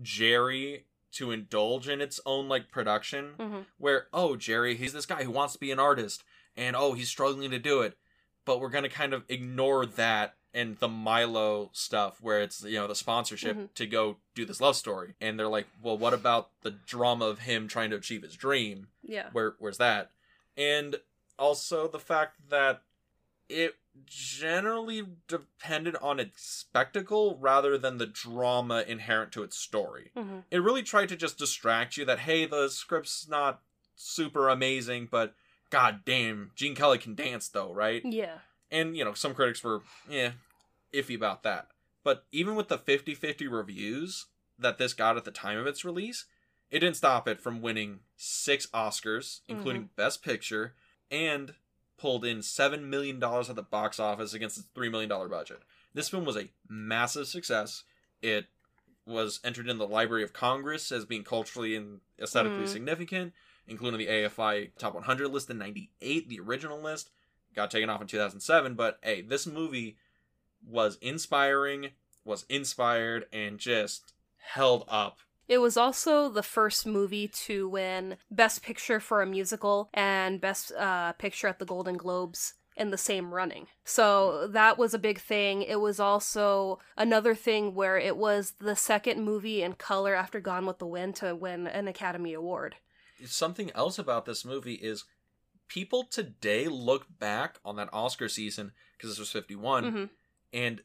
Jerry 0.01 0.87
to 1.13 1.31
indulge 1.31 1.89
in 1.89 2.01
its 2.01 2.21
own 2.27 2.49
like 2.49 2.71
production, 2.71 3.33
hmm 3.39 3.61
where 3.79 4.07
oh 4.13 4.37
Jerry, 4.37 4.77
he's 4.77 4.93
this 4.93 5.07
guy 5.07 5.25
who 5.25 5.31
wants 5.31 5.53
to 5.55 5.59
be 5.61 5.71
an 5.71 5.79
artist, 5.79 6.23
and 6.57 6.75
oh 6.77 6.93
he's 6.95 7.09
struggling 7.09 7.51
to 7.51 7.59
do 7.59 7.81
it, 7.83 7.97
but 8.45 8.61
we're 8.61 8.69
gonna 8.71 8.89
kind 8.89 9.13
of 9.15 9.25
ignore 9.29 9.85
that 9.87 10.35
and 10.55 10.77
the 10.81 10.89
Milo 10.89 11.71
stuff 11.73 12.19
where 12.21 12.41
it's 12.43 12.63
you 12.65 12.79
know 12.79 12.87
the 12.87 12.95
sponsorship 12.95 13.57
Mhm. 13.57 13.75
to 13.75 13.87
go 13.87 14.19
do 14.35 14.45
this 14.45 14.61
love 14.61 14.77
story, 14.77 15.15
and 15.21 15.39
they're 15.39 15.49
like, 15.49 15.67
well, 15.83 15.97
what 15.97 16.13
about 16.15 16.51
the 16.63 16.71
drama 16.71 17.25
of 17.27 17.41
him 17.41 17.69
trying 17.69 17.91
to 17.91 17.97
achieve 17.97 18.23
his 18.23 18.37
dream? 18.37 18.89
Yeah. 19.03 19.29
Where 19.33 19.55
where's 19.59 19.79
that? 19.79 20.11
And 20.57 20.97
also 21.39 21.89
the 21.89 21.99
fact 21.99 22.51
that 22.51 22.83
it 23.49 23.77
generally 24.07 25.03
depended 25.29 25.97
on 25.97 26.19
its 26.19 26.43
spectacle 26.43 27.37
rather 27.41 27.77
than 27.77 27.99
the 27.99 28.07
drama 28.07 28.85
inherent 28.87 29.33
to 29.33 29.43
its 29.43 29.57
story. 29.57 30.11
Hmm 30.17 30.41
it 30.51 30.63
really 30.63 30.83
tried 30.83 31.09
to 31.11 31.17
just 31.17 31.39
distract 31.39 31.97
you 31.97 32.05
that 32.05 32.21
hey 32.21 32.47
the 32.47 32.69
script's 32.69 33.29
not 33.29 33.61
super 33.95 34.49
amazing 34.49 35.09
but 35.11 35.35
god 35.71 36.01
damn 36.05 36.51
gene 36.57 36.75
kelly 36.75 36.99
can 36.99 37.15
dance 37.15 37.49
though 37.49 37.73
right? 37.73 38.03
Yeah. 38.05 38.39
and 38.71 38.97
you 38.97 39.05
know 39.05 39.15
some 39.15 39.35
critics 39.35 39.63
were 39.63 39.83
yeah 40.09 40.33
iffy 40.93 41.15
about 41.17 41.43
that. 41.43 41.69
But 42.05 42.25
even 42.33 42.57
with 42.57 42.69
the 42.69 42.79
50-50 42.79 43.49
reviews 43.51 44.27
that 44.59 44.77
this 44.77 44.93
got 44.93 45.17
at 45.17 45.25
the 45.25 45.31
time 45.31 45.59
of 45.59 45.67
its 45.67 45.85
release 45.85 46.25
it 46.71 46.81
didn't 46.81 46.97
stop 46.97 47.29
it 47.29 47.41
from 47.41 47.61
winning 47.63 48.01
six 48.17 48.67
oscars 48.69 49.41
including 49.49 49.91
best 49.97 50.23
picture 50.23 50.75
and 51.11 51.55
pulled 52.03 52.25
in 52.25 52.39
$7 52.39 52.83
million 52.83 53.23
at 53.23 53.55
the 53.57 53.63
box 53.63 53.99
office 54.01 54.35
against 54.35 54.59
its 54.59 54.69
$3 54.77 54.91
million 54.91 55.09
budget 55.09 55.61
this 55.95 56.09
film 56.09 56.25
was 56.25 56.37
a 56.37 56.51
massive 56.69 57.27
success 57.29 57.85
it 58.21 58.47
was 59.07 59.41
entered 59.43 59.69
in 59.69 59.79
the 59.79 59.87
Library 59.87 60.23
of 60.23 60.33
Congress 60.33 60.93
as 60.93 61.05
being 61.05 61.25
culturally 61.25 61.75
and 61.75 62.01
aesthetically 62.21 62.65
Mhm. 62.65 62.69
significant, 62.69 63.33
including 63.67 63.99
the 63.99 64.07
AFI 64.09 64.71
Top 64.79 64.95
100 64.95 65.27
list 65.29 65.51
in 65.51 65.59
98, 65.59 66.29
the 66.29 66.39
original 66.39 66.81
list. 66.81 67.11
Got 67.55 67.73
taken 67.73 67.91
off 67.91 68.01
in 68.01 68.07
2007, 68.07 68.75
but 68.77 69.01
hey, 69.03 69.21
this 69.21 69.45
movie 69.45 69.97
was 70.65 70.99
inspiring, 71.01 71.91
was 72.25 72.45
inspired, 72.49 73.27
and 73.33 73.59
just 73.59 74.13
held 74.39 74.85
up. 74.87 75.19
It 75.49 75.59
was 75.59 75.77
also 75.77 76.29
the 76.29 76.43
first 76.43 76.87
movie 76.87 77.29
to 77.29 77.69
win 77.69 78.17
Best 78.31 78.63
Picture 78.63 79.01
for 79.01 79.23
a 79.23 79.27
musical 79.27 79.91
and 79.93 80.41
Best 80.41 80.73
uh, 80.73 81.13
Picture 81.13 81.49
at 81.49 81.59
the 81.59 81.65
Golden 81.65 81.97
Globes 81.97 82.55
in 82.77 82.91
the 82.91 82.97
same 82.97 83.35
running. 83.35 83.67
So 83.85 84.47
that 84.49 84.79
was 84.79 84.95
a 84.95 84.99
big 84.99 85.21
thing. 85.21 85.61
It 85.63 85.81
was 85.81 86.01
also 86.01 86.79
another 86.97 87.35
thing 87.35 87.75
where 87.75 87.99
it 87.99 88.17
was 88.17 88.55
the 88.61 88.77
second 88.77 89.23
movie 89.25 89.63
in 89.63 89.75
color 89.75 90.15
after 90.15 90.41
Gone 90.41 90.65
with 90.65 90.79
the 90.79 90.87
Wind 90.87 91.17
to 91.17 91.35
win 91.35 91.67
an 91.67 91.87
Academy 91.87 92.33
Award. 92.33 92.77
Something 93.27 93.71
else 93.75 93.99
about 93.99 94.25
this 94.25 94.45
movie 94.45 94.75
is 94.77 95.05
people 95.69 96.05
today 96.05 96.67
look 96.67 97.07
back 97.19 97.59
on 97.65 97.77
that 97.77 97.91
Oscar 97.93 98.29
season, 98.29 98.73
because 98.97 99.11
this 99.11 99.19
was 99.19 99.31
51, 99.31 99.85
Mhm. 99.93 100.11
and 100.53 100.83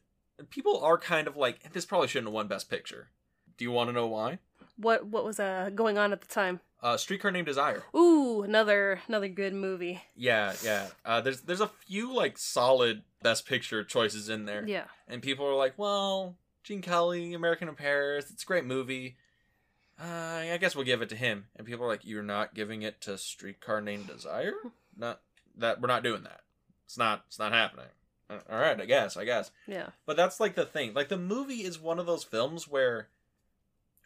people 0.50 0.78
are 0.84 0.98
kind 0.98 1.26
of 1.26 1.36
like, 1.36 1.72
this 1.72 1.86
probably 1.86 2.08
shouldn't 2.08 2.28
have 2.28 2.34
won 2.34 2.48
Best 2.48 2.68
Picture. 2.68 3.08
Do 3.56 3.64
you 3.64 3.72
want 3.72 3.88
to 3.88 3.92
know 3.94 4.06
why? 4.06 4.38
What 4.78 5.06
what 5.06 5.24
was 5.24 5.38
uh, 5.40 5.70
going 5.74 5.98
on 5.98 6.12
at 6.12 6.20
the 6.20 6.26
time? 6.28 6.60
Uh, 6.80 6.96
Streetcar 6.96 7.32
Named 7.32 7.46
Desire. 7.46 7.82
Ooh, 7.94 8.42
another 8.42 9.00
another 9.08 9.26
good 9.28 9.52
movie. 9.52 10.00
Yeah, 10.14 10.54
yeah. 10.64 10.86
Uh, 11.04 11.20
there's 11.20 11.40
there's 11.42 11.60
a 11.60 11.66
few 11.86 12.14
like 12.14 12.38
solid 12.38 13.02
best 13.20 13.46
picture 13.46 13.82
choices 13.82 14.28
in 14.28 14.44
there, 14.44 14.64
Yeah. 14.66 14.84
and 15.08 15.20
people 15.20 15.44
are 15.46 15.56
like, 15.56 15.74
"Well, 15.76 16.36
Gene 16.62 16.80
Kelly, 16.82 17.34
American 17.34 17.68
in 17.68 17.74
Paris, 17.74 18.30
it's 18.30 18.44
a 18.44 18.46
great 18.46 18.64
movie. 18.64 19.16
Uh, 20.00 20.04
I 20.52 20.58
guess 20.60 20.76
we'll 20.76 20.84
give 20.84 21.02
it 21.02 21.08
to 21.08 21.16
him." 21.16 21.46
And 21.56 21.66
people 21.66 21.84
are 21.84 21.88
like, 21.88 22.04
"You're 22.04 22.22
not 22.22 22.54
giving 22.54 22.82
it 22.82 23.00
to 23.02 23.18
Streetcar 23.18 23.80
Named 23.80 24.06
Desire? 24.06 24.54
Not 24.96 25.20
that 25.56 25.80
we're 25.80 25.88
not 25.88 26.04
doing 26.04 26.22
that. 26.22 26.42
It's 26.84 26.96
not. 26.96 27.24
It's 27.26 27.38
not 27.40 27.52
happening." 27.52 27.86
Uh, 28.30 28.38
All 28.50 28.58
right, 28.60 28.80
I 28.80 28.84
guess. 28.84 29.16
I 29.16 29.24
guess. 29.24 29.50
Yeah. 29.66 29.88
But 30.06 30.16
that's 30.16 30.38
like 30.38 30.54
the 30.54 30.64
thing. 30.66 30.94
Like 30.94 31.08
the 31.08 31.16
movie 31.18 31.64
is 31.64 31.80
one 31.80 31.98
of 31.98 32.06
those 32.06 32.22
films 32.22 32.68
where 32.68 33.08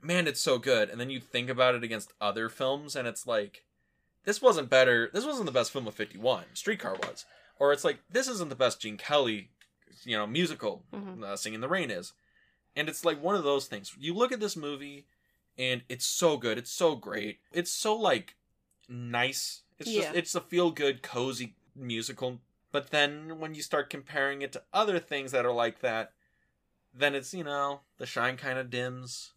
man, 0.02 0.26
it's 0.26 0.40
so 0.40 0.58
good. 0.58 0.90
And 0.90 1.00
then 1.00 1.10
you 1.10 1.20
think 1.20 1.48
about 1.48 1.74
it 1.74 1.84
against 1.84 2.12
other 2.20 2.48
films 2.48 2.96
and 2.96 3.06
it's 3.08 3.26
like 3.26 3.64
this 4.24 4.40
wasn't 4.42 4.70
better. 4.70 5.10
This 5.12 5.24
wasn't 5.26 5.46
the 5.46 5.52
best 5.52 5.72
film 5.72 5.86
of 5.88 5.94
51. 5.94 6.44
Streetcar 6.54 6.94
was. 6.94 7.24
Or 7.58 7.72
it's 7.72 7.84
like 7.84 8.00
this 8.10 8.28
isn't 8.28 8.48
the 8.50 8.54
best 8.56 8.80
Gene 8.80 8.96
Kelly, 8.96 9.50
you 10.04 10.16
know, 10.16 10.26
musical 10.26 10.84
Mhm. 10.92 11.24
uh, 11.24 11.36
Singing 11.36 11.60
the 11.60 11.68
Rain 11.68 11.90
is. 11.90 12.12
And 12.76 12.88
it's 12.88 13.04
like 13.04 13.22
one 13.22 13.34
of 13.36 13.44
those 13.44 13.66
things. 13.66 13.92
You 13.98 14.14
look 14.14 14.32
at 14.32 14.40
this 14.40 14.56
movie 14.56 15.06
and 15.58 15.82
it's 15.88 16.06
so 16.06 16.36
good. 16.36 16.58
It's 16.58 16.70
so 16.72 16.94
great. 16.96 17.40
It's 17.52 17.70
so 17.70 17.94
like 17.94 18.36
nice. 18.88 19.62
It's 19.78 19.90
Yeah. 19.90 20.02
just 20.02 20.14
it's 20.16 20.34
a 20.34 20.40
feel 20.40 20.70
good 20.70 21.02
cozy 21.02 21.54
musical. 21.74 22.40
But 22.70 22.90
then 22.90 23.38
when 23.38 23.54
you 23.54 23.62
start 23.62 23.90
comparing 23.90 24.40
it 24.42 24.52
to 24.52 24.62
other 24.72 24.98
things 24.98 25.32
that 25.32 25.44
are 25.44 25.52
like 25.52 25.80
that, 25.80 26.12
then 26.94 27.14
it's 27.14 27.34
you 27.34 27.44
know 27.44 27.82
the 27.98 28.06
shine 28.06 28.36
kind 28.36 28.58
of 28.58 28.70
dims. 28.70 29.32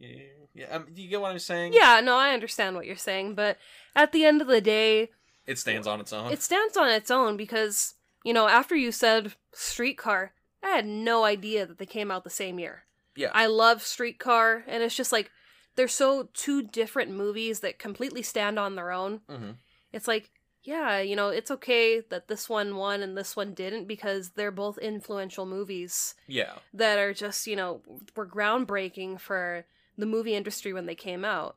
Yeah, 0.00 0.18
yeah. 0.54 0.66
Um, 0.74 0.86
do 0.92 1.02
you 1.02 1.08
get 1.08 1.20
what 1.20 1.30
I'm 1.30 1.38
saying? 1.38 1.72
Yeah, 1.74 2.00
no, 2.00 2.16
I 2.16 2.30
understand 2.32 2.74
what 2.74 2.86
you're 2.86 2.96
saying, 2.96 3.34
but 3.34 3.58
at 3.94 4.12
the 4.12 4.24
end 4.24 4.40
of 4.40 4.48
the 4.48 4.60
day, 4.60 5.10
It 5.46 5.58
stands 5.58 5.86
on 5.86 6.00
its 6.00 6.12
own. 6.12 6.32
it 6.32 6.42
stands 6.42 6.76
on 6.76 6.88
its 6.88 7.10
own 7.10 7.36
because, 7.36 7.94
you 8.24 8.32
know, 8.32 8.48
after 8.48 8.74
you 8.74 8.90
said 8.92 9.34
Streetcar, 9.52 10.32
I 10.62 10.68
had 10.70 10.86
no 10.86 11.24
idea 11.24 11.66
that 11.66 11.78
they 11.78 11.86
came 11.86 12.10
out 12.10 12.24
the 12.24 12.30
same 12.30 12.58
year. 12.58 12.84
Yeah. 13.14 13.30
I 13.34 13.46
love 13.46 13.82
Streetcar, 13.82 14.64
and 14.66 14.82
it's 14.82 14.96
just 14.96 15.12
like 15.12 15.30
they're 15.76 15.86
so 15.88 16.28
two 16.34 16.62
different 16.62 17.10
movies 17.12 17.60
that 17.60 17.78
completely 17.78 18.22
stand 18.22 18.58
on 18.58 18.74
their 18.76 18.90
own. 18.90 19.20
hmm 19.28 19.52
It's 19.92 20.08
like, 20.08 20.30
yeah, 20.62 20.98
you 21.00 21.16
know, 21.16 21.28
it's 21.28 21.50
okay 21.50 22.00
that 22.10 22.28
this 22.28 22.48
one 22.48 22.76
won 22.76 23.02
and 23.02 23.16
this 23.16 23.34
one 23.36 23.54
didn't 23.54 23.86
because 23.86 24.30
they're 24.30 24.50
both 24.50 24.78
influential 24.78 25.46
movies 25.46 26.14
Yeah. 26.26 26.52
that 26.74 26.98
are 26.98 27.14
just, 27.14 27.46
you 27.46 27.56
know, 27.56 27.82
were 28.14 28.26
groundbreaking 28.26 29.20
for 29.20 29.64
the 30.00 30.06
movie 30.06 30.34
industry 30.34 30.72
when 30.72 30.86
they 30.86 30.94
came 30.94 31.24
out. 31.24 31.56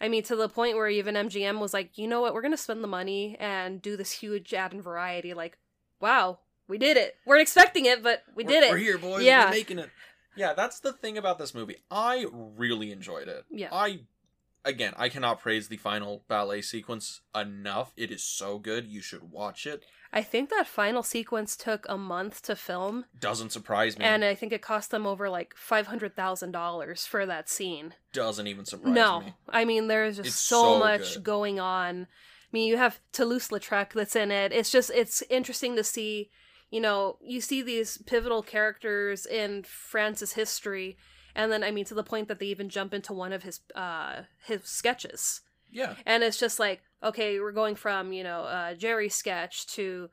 I 0.00 0.08
mean, 0.08 0.22
to 0.24 0.36
the 0.36 0.48
point 0.48 0.76
where 0.76 0.88
even 0.88 1.14
MGM 1.14 1.60
was 1.60 1.74
like, 1.74 1.98
you 1.98 2.08
know 2.08 2.20
what, 2.22 2.32
we're 2.32 2.40
going 2.40 2.52
to 2.52 2.56
spend 2.56 2.82
the 2.82 2.88
money 2.88 3.36
and 3.38 3.82
do 3.82 3.96
this 3.96 4.12
huge 4.12 4.54
ad 4.54 4.72
in 4.72 4.80
variety. 4.80 5.34
Like, 5.34 5.58
wow, 6.00 6.38
we 6.68 6.78
did 6.78 6.96
it. 6.96 7.16
Weren't 7.26 7.42
expecting 7.42 7.84
it, 7.84 8.02
but 8.02 8.22
we 8.34 8.44
We're- 8.44 8.60
did 8.60 8.66
it. 8.66 8.70
We're 8.70 8.78
here, 8.78 8.96
boys. 8.98 9.24
Yeah. 9.24 9.46
We're 9.46 9.50
making 9.50 9.78
it. 9.78 9.90
Yeah, 10.36 10.54
that's 10.54 10.80
the 10.80 10.92
thing 10.92 11.18
about 11.18 11.38
this 11.38 11.54
movie. 11.54 11.76
I 11.90 12.24
really 12.32 12.92
enjoyed 12.92 13.28
it. 13.28 13.44
Yeah. 13.50 13.68
I, 13.72 14.00
again, 14.64 14.94
I 14.96 15.08
cannot 15.08 15.40
praise 15.40 15.68
the 15.68 15.76
final 15.76 16.24
ballet 16.28 16.62
sequence 16.62 17.20
enough. 17.34 17.92
It 17.96 18.10
is 18.10 18.22
so 18.22 18.58
good. 18.58 18.86
You 18.86 19.00
should 19.00 19.30
watch 19.30 19.66
it. 19.66 19.84
I 20.12 20.22
think 20.22 20.50
that 20.50 20.66
final 20.66 21.04
sequence 21.04 21.56
took 21.56 21.86
a 21.88 21.96
month 21.96 22.42
to 22.42 22.56
film, 22.56 23.04
Doesn't 23.20 23.52
surprise 23.52 23.96
me. 23.96 24.04
and 24.04 24.24
I 24.24 24.34
think 24.34 24.52
it 24.52 24.60
cost 24.60 24.90
them 24.90 25.06
over 25.06 25.30
like 25.30 25.54
$500,000 25.54 27.06
for 27.06 27.26
that 27.26 27.48
scene. 27.48 27.94
doesn't 28.12 28.46
even 28.46 28.64
surprise 28.64 28.92
no, 28.94 29.20
me. 29.20 29.26
No, 29.26 29.32
I 29.48 29.64
mean 29.64 29.88
there's 29.88 30.16
just 30.16 30.46
so, 30.46 30.74
so 30.74 30.78
much 30.78 31.14
good. 31.14 31.24
going 31.24 31.60
on. 31.60 32.02
I 32.02 32.48
mean, 32.52 32.68
you 32.68 32.76
have 32.76 32.98
Toulouse-Lautrec 33.12 33.92
that's 33.92 34.16
in 34.16 34.32
it. 34.32 34.52
It's 34.52 34.72
just 34.72 34.90
it's 34.92 35.22
interesting 35.30 35.76
to 35.76 35.84
see. 35.84 36.30
You 36.72 36.80
know, 36.80 37.16
you 37.20 37.40
see 37.40 37.62
these 37.62 37.98
pivotal 37.98 38.42
characters 38.42 39.26
in 39.26 39.62
France's 39.64 40.32
history, 40.32 40.96
and 41.34 41.50
then 41.52 41.62
I 41.64 41.70
mean 41.70 41.84
to 41.86 41.94
the 41.94 42.02
point 42.04 42.28
that 42.28 42.38
they 42.38 42.46
even 42.46 42.68
jump 42.68 42.92
into 42.94 43.12
one 43.12 43.32
of 43.32 43.42
his 43.42 43.60
uh 43.74 44.22
his 44.44 44.64
sketches, 44.64 45.40
Yeah. 45.70 45.94
and 46.06 46.22
it's 46.22 46.38
just 46.38 46.58
like 46.58 46.82
okay, 47.02 47.40
we're 47.40 47.52
going 47.52 47.74
from 47.76 48.12
you 48.12 48.22
know 48.24 48.42
uh, 48.44 48.74
Jerry 48.74 49.08
sketch 49.08 49.66
to 49.68 50.10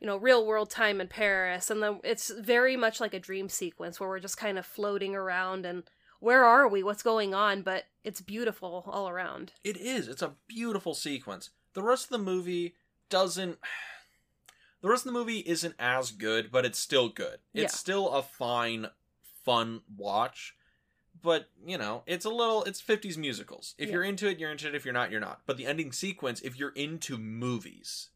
you 0.00 0.06
know 0.06 0.16
real 0.16 0.44
world 0.46 0.70
time 0.70 1.00
in 1.00 1.08
Paris, 1.08 1.70
and 1.70 1.82
then 1.82 2.00
it's 2.04 2.30
very 2.30 2.76
much 2.76 3.00
like 3.00 3.14
a 3.14 3.20
dream 3.20 3.48
sequence 3.48 3.98
where 4.00 4.08
we're 4.08 4.18
just 4.20 4.36
kind 4.36 4.58
of 4.58 4.66
floating 4.66 5.14
around 5.14 5.64
and 5.66 5.84
where 6.20 6.44
are 6.44 6.66
we? 6.66 6.82
What's 6.82 7.02
going 7.02 7.34
on? 7.34 7.62
But 7.62 7.84
it's 8.02 8.20
beautiful 8.22 8.84
all 8.86 9.08
around. 9.10 9.52
It 9.62 9.76
is. 9.76 10.08
It's 10.08 10.22
a 10.22 10.32
beautiful 10.48 10.94
sequence. 10.94 11.50
The 11.74 11.82
rest 11.82 12.04
of 12.04 12.10
the 12.10 12.18
movie 12.18 12.74
doesn't. 13.10 13.58
The 14.80 14.90
rest 14.90 15.06
of 15.06 15.14
the 15.14 15.18
movie 15.18 15.38
isn't 15.46 15.74
as 15.78 16.10
good, 16.10 16.50
but 16.52 16.66
it's 16.66 16.78
still 16.78 17.08
good. 17.08 17.38
It's 17.54 17.72
Yeah. 17.72 17.78
still 17.78 18.10
a 18.10 18.22
fine, 18.22 18.88
fun 19.44 19.82
watch. 19.96 20.54
but 21.22 21.46
you 21.64 21.78
know, 21.78 22.02
it's 22.06 22.24
a 22.24 22.30
little 22.30 22.64
it's 22.64 22.82
50s 22.82 23.16
musicals. 23.16 23.74
If 23.78 23.88
Yeah. 23.88 23.94
you're 23.94 24.04
into 24.04 24.28
it, 24.28 24.38
you're 24.38 24.50
into 24.50 24.68
it. 24.68 24.74
If 24.74 24.84
you're 24.84 24.92
not, 24.92 25.10
you're 25.10 25.20
not. 25.20 25.40
But 25.46 25.56
the 25.56 25.64
ending 25.66 25.92
sequence, 25.92 26.40
if 26.42 26.58
you're 26.58 26.70
into 26.72 27.16
movies, 27.16 28.10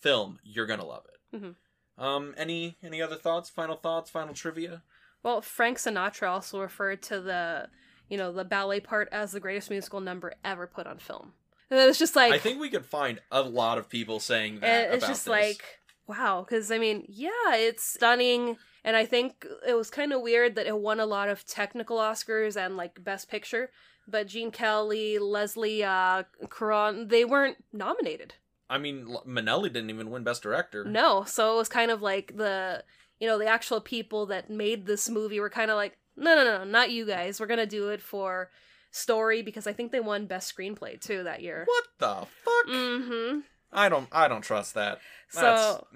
film, 0.00 0.38
you're 0.44 0.66
gonna 0.66 0.84
love 0.84 1.04
it. 1.06 1.36
Mhm. 1.36 1.56
Um, 1.98 2.34
any 2.36 2.76
any 2.82 3.00
other 3.02 3.16
thoughts? 3.16 3.48
Final 3.50 3.76
thoughts? 3.76 4.10
Final 4.10 4.34
trivia? 4.34 4.82
Well, 5.22 5.40
Frank 5.40 5.78
Sinatra 5.78 6.28
also 6.28 6.60
referred 6.60 7.00
to 7.04 7.20
the, 7.20 7.68
you 8.08 8.16
know, 8.18 8.32
the 8.32 8.44
ballet 8.44 8.80
part 8.80 9.08
as 9.12 9.32
the 9.32 9.40
greatest 9.40 9.70
musical 9.70 10.00
number 10.00 10.34
ever 10.44 10.66
put 10.66 10.86
on 10.86 10.98
film. 10.98 11.32
And 11.70 11.78
it's 11.80 11.98
just 11.98 12.14
like 12.16 12.32
I 12.32 12.38
think 12.38 12.60
we 12.60 12.68
could 12.70 12.84
find 12.86 13.20
a 13.30 13.40
lot 13.42 13.78
of 13.78 13.88
people 13.88 14.20
saying 14.20 14.60
that. 14.60 14.92
it's 14.92 15.06
just 15.06 15.24
this. 15.24 15.30
like 15.30 15.80
wow, 16.06 16.44
because 16.46 16.70
I 16.70 16.78
mean, 16.78 17.06
yeah, 17.08 17.54
it's 17.54 17.82
stunning, 17.82 18.58
and 18.84 18.96
I 18.96 19.04
think 19.04 19.46
it 19.66 19.74
was 19.74 19.90
kind 19.90 20.12
of 20.12 20.22
weird 20.22 20.54
that 20.56 20.66
it 20.66 20.78
won 20.78 21.00
a 21.00 21.06
lot 21.06 21.28
of 21.28 21.46
technical 21.46 21.98
Oscars 21.98 22.56
and 22.56 22.76
like 22.76 23.02
Best 23.02 23.30
Picture, 23.30 23.70
but 24.08 24.26
Gene 24.26 24.50
Kelly, 24.50 25.18
Leslie 25.18 25.84
uh, 25.84 26.24
Caron, 26.50 27.08
they 27.08 27.24
weren't 27.24 27.58
nominated. 27.72 28.34
I 28.68 28.78
mean, 28.78 29.16
Minnelli 29.26 29.72
didn't 29.72 29.90
even 29.90 30.10
win 30.10 30.24
Best 30.24 30.42
Director. 30.42 30.84
No, 30.84 31.24
so 31.24 31.54
it 31.54 31.58
was 31.58 31.68
kind 31.68 31.90
of 31.90 32.02
like 32.02 32.36
the 32.36 32.84
you 33.20 33.28
know 33.28 33.38
the 33.38 33.46
actual 33.46 33.80
people 33.80 34.26
that 34.26 34.50
made 34.50 34.86
this 34.86 35.08
movie 35.08 35.38
were 35.38 35.50
kind 35.50 35.70
of 35.70 35.76
like 35.76 35.96
no 36.16 36.34
no 36.34 36.44
no 36.44 36.64
not 36.64 36.90
you 36.90 37.06
guys 37.06 37.38
we're 37.38 37.46
gonna 37.46 37.66
do 37.66 37.90
it 37.90 38.02
for 38.02 38.50
story 38.90 39.42
because 39.42 39.66
I 39.66 39.72
think 39.72 39.92
they 39.92 40.00
won 40.00 40.26
best 40.26 40.54
screenplay 40.54 41.00
too 41.00 41.22
that 41.24 41.40
year. 41.42 41.64
What 41.66 41.84
the 41.98 42.26
fuck? 42.44 42.66
Mm-hmm. 42.68 43.40
I 43.72 43.88
don't. 43.88 44.08
I 44.12 44.28
don't 44.28 44.42
trust 44.42 44.74
that. 44.74 44.98
So. 45.28 45.86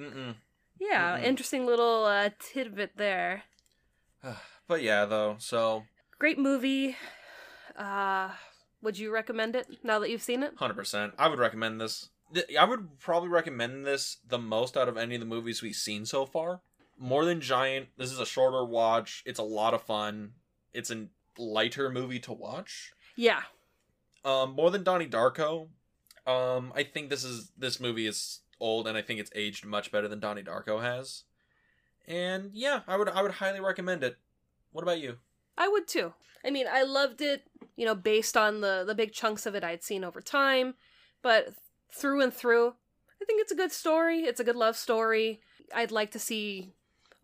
Yeah, 0.80 1.16
mm-mm. 1.18 1.24
interesting 1.24 1.66
little 1.66 2.04
uh, 2.04 2.30
tidbit 2.38 2.92
there. 2.96 3.44
But 4.68 4.82
yeah, 4.82 5.04
though. 5.04 5.36
So 5.38 5.84
Great 6.18 6.40
movie. 6.40 6.96
Uh, 7.78 8.30
would 8.82 8.98
you 8.98 9.12
recommend 9.12 9.54
it 9.54 9.68
now 9.84 9.98
that 10.00 10.10
you've 10.10 10.22
seen 10.22 10.42
it? 10.42 10.54
hundred 10.56 10.74
percent, 10.74 11.12
I 11.18 11.28
would 11.28 11.38
recommend 11.38 11.80
this. 11.80 12.08
I 12.58 12.64
would 12.64 12.98
probably 12.98 13.28
recommend 13.28 13.86
this 13.86 14.18
the 14.26 14.38
most 14.38 14.76
out 14.76 14.88
of 14.88 14.96
any 14.96 15.14
of 15.14 15.20
the 15.20 15.26
movies 15.26 15.62
we've 15.62 15.76
seen 15.76 16.04
so 16.04 16.26
far. 16.26 16.62
More 16.98 17.24
than 17.24 17.40
Giant. 17.40 17.88
This 17.98 18.10
is 18.10 18.18
a 18.18 18.26
shorter 18.26 18.64
watch. 18.64 19.22
It's 19.26 19.38
a 19.38 19.44
lot 19.44 19.74
of 19.74 19.82
fun. 19.82 20.32
It's 20.72 20.90
a 20.90 21.06
lighter 21.38 21.90
movie 21.90 22.20
to 22.20 22.32
watch. 22.32 22.92
Yeah. 23.14 23.42
Um, 24.24 24.52
more 24.52 24.70
than 24.70 24.82
Donnie 24.82 25.06
Darko. 25.06 25.68
Um, 26.26 26.72
I 26.74 26.82
think 26.82 27.10
this 27.10 27.22
is 27.22 27.52
this 27.56 27.78
movie 27.78 28.06
is 28.06 28.40
old, 28.60 28.86
and 28.86 28.96
I 28.96 29.02
think 29.02 29.20
it's 29.20 29.30
aged 29.34 29.64
much 29.64 29.90
better 29.90 30.08
than 30.08 30.20
Donnie 30.20 30.42
Darko 30.42 30.82
has. 30.82 31.24
And 32.06 32.50
yeah, 32.52 32.80
I 32.86 32.96
would 32.96 33.08
I 33.08 33.22
would 33.22 33.32
highly 33.32 33.60
recommend 33.60 34.02
it. 34.02 34.16
What 34.72 34.82
about 34.82 35.00
you? 35.00 35.18
I 35.58 35.68
would 35.68 35.88
too. 35.88 36.14
I 36.44 36.50
mean, 36.50 36.66
I 36.70 36.82
loved 36.82 37.20
it, 37.20 37.42
you 37.76 37.84
know, 37.84 37.94
based 37.94 38.36
on 38.36 38.60
the 38.60 38.84
the 38.86 38.94
big 38.94 39.12
chunks 39.12 39.46
of 39.46 39.54
it 39.54 39.64
I'd 39.64 39.82
seen 39.82 40.04
over 40.04 40.20
time, 40.20 40.74
but 41.22 41.54
through 41.90 42.22
and 42.22 42.32
through, 42.32 42.68
I 42.68 43.24
think 43.24 43.40
it's 43.40 43.52
a 43.52 43.56
good 43.56 43.72
story. 43.72 44.20
It's 44.20 44.40
a 44.40 44.44
good 44.44 44.56
love 44.56 44.76
story. 44.76 45.40
I'd 45.74 45.90
like 45.90 46.10
to 46.12 46.18
see 46.18 46.72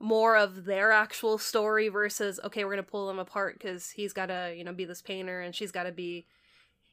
more 0.00 0.36
of 0.36 0.64
their 0.64 0.90
actual 0.90 1.38
story 1.38 1.88
versus 1.88 2.40
okay, 2.42 2.64
we're 2.64 2.72
going 2.72 2.84
to 2.84 2.90
pull 2.90 3.06
them 3.06 3.20
apart 3.20 3.60
cuz 3.60 3.90
he's 3.90 4.12
got 4.12 4.26
to, 4.26 4.52
you 4.56 4.64
know, 4.64 4.72
be 4.72 4.84
this 4.84 5.02
painter 5.02 5.40
and 5.40 5.54
she's 5.54 5.70
got 5.70 5.84
to 5.84 5.92
be 5.92 6.26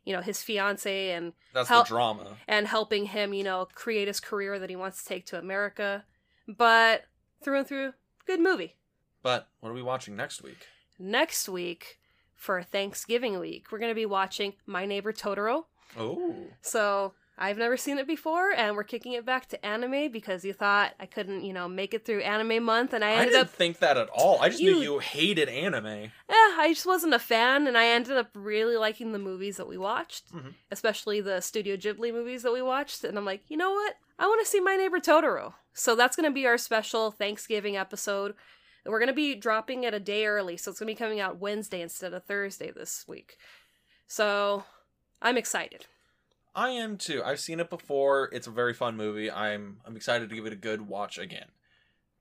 you 0.09 0.15
know, 0.15 0.21
his 0.23 0.41
fiance 0.41 1.11
and 1.11 1.33
That's 1.53 1.69
How- 1.69 1.83
the 1.83 1.87
drama. 1.87 2.35
and 2.47 2.65
helping 2.67 3.05
him, 3.05 3.31
you 3.31 3.43
know, 3.43 3.67
create 3.75 4.07
his 4.07 4.19
career 4.19 4.57
that 4.57 4.67
he 4.71 4.75
wants 4.75 5.03
to 5.03 5.07
take 5.07 5.27
to 5.27 5.37
America. 5.37 6.03
But 6.47 7.05
through 7.43 7.59
and 7.59 7.67
through, 7.67 7.93
good 8.25 8.39
movie. 8.39 8.75
But 9.21 9.49
what 9.59 9.69
are 9.69 9.73
we 9.73 9.83
watching 9.83 10.15
next 10.15 10.41
week? 10.41 10.65
next 10.97 11.47
week 11.47 11.99
for 12.35 12.63
Thanksgiving 12.63 13.39
week, 13.39 13.71
we're 13.71 13.77
going 13.77 13.91
to 13.91 13.95
be 13.95 14.05
watching 14.07 14.53
My 14.65 14.85
Neighbor 14.87 15.13
Totoro. 15.13 15.65
Oh, 15.97 16.47
So 16.61 17.13
I've 17.41 17.57
never 17.57 17.77
seen 17.77 17.97
it 17.99 18.05
before, 18.05 18.51
and 18.51 18.75
we're 18.75 18.83
kicking 18.83 19.13
it 19.13 19.25
back 19.25 19.47
to 19.47 19.65
anime 19.65 20.11
because 20.11 20.43
you 20.43 20.51
thought 20.51 20.93
I 20.99 21.05
couldn't, 21.05 21.45
you 21.45 21.53
know, 21.53 21.69
make 21.69 21.93
it 21.93 22.03
through 22.05 22.19
anime 22.19 22.61
month, 22.65 22.91
and 22.91 23.01
I 23.03 23.11
ended 23.13 23.27
I, 23.29 23.31
didn't 23.31 23.41
up, 23.43 23.49
think 23.49 23.79
that 23.79 23.95
at 23.95 24.09
all. 24.09 24.41
I 24.41 24.49
just 24.49 24.61
knew 24.61 24.75
You- 24.75 24.81
you 24.95 24.99
hated 24.99 25.47
anime. 25.47 25.85
eh, 25.87 26.11
I 26.29 26.71
just 26.73 26.85
wasn't 26.85 27.13
a 27.13 27.19
fan, 27.19 27.65
and 27.65 27.77
I 27.77 27.85
ended 27.87 28.17
up 28.17 28.29
really 28.33 28.75
liking 28.75 29.13
the 29.13 29.19
movies 29.19 29.55
that 29.55 29.69
we 29.69 29.77
watched, 29.77 30.33
Mhm. 30.33 30.53
especially 30.69 31.21
the 31.21 31.39
Studio 31.39 31.77
Ghibli 31.77 32.11
movies 32.11 32.43
that 32.43 32.51
we 32.51 32.61
watched, 32.61 33.05
and 33.05 33.17
I'm 33.17 33.23
like, 33.25 33.43
you 33.47 33.55
know 33.55 33.71
what? 33.71 33.95
I 34.19 34.27
want 34.27 34.41
to 34.45 34.49
see 34.51 34.59
My 34.59 34.75
Neighbor 34.75 34.99
Totoro. 34.99 35.53
So 35.73 35.95
that's 35.95 36.17
going 36.17 36.29
to 36.29 36.33
be 36.33 36.45
our 36.45 36.57
special 36.57 37.09
Thanksgiving 37.09 37.77
episode. 37.77 38.35
We're 38.85 38.99
going 38.99 39.07
to 39.07 39.13
be 39.13 39.33
dropping 39.35 39.85
it 39.85 39.93
a 39.93 39.99
day 39.99 40.25
early, 40.25 40.57
so 40.57 40.71
it's 40.71 40.79
going 40.81 40.87
to 40.87 40.93
be 40.93 40.97
coming 41.05 41.21
out 41.21 41.37
Wednesday 41.37 41.79
instead 41.81 42.13
of 42.13 42.25
Thursday 42.25 42.69
this 42.71 43.05
week. 43.07 43.37
So 44.07 44.65
I'm 45.21 45.37
excited. 45.37 45.85
I 46.59 46.71
am 46.71 46.97
too. 46.97 47.23
I've 47.23 47.39
seen 47.39 47.61
it 47.61 47.69
before. 47.69 48.29
It's 48.33 48.47
a 48.47 48.51
very 48.51 48.73
fun 48.73 48.97
movie. 48.97 49.31
I'm 49.31 49.77
I'm 49.85 49.95
excited 49.95 50.27
to 50.27 50.35
give 50.35 50.45
it 50.45 50.51
a 50.51 50.57
good 50.57 50.81
watch 50.81 51.17
again. 51.17 51.47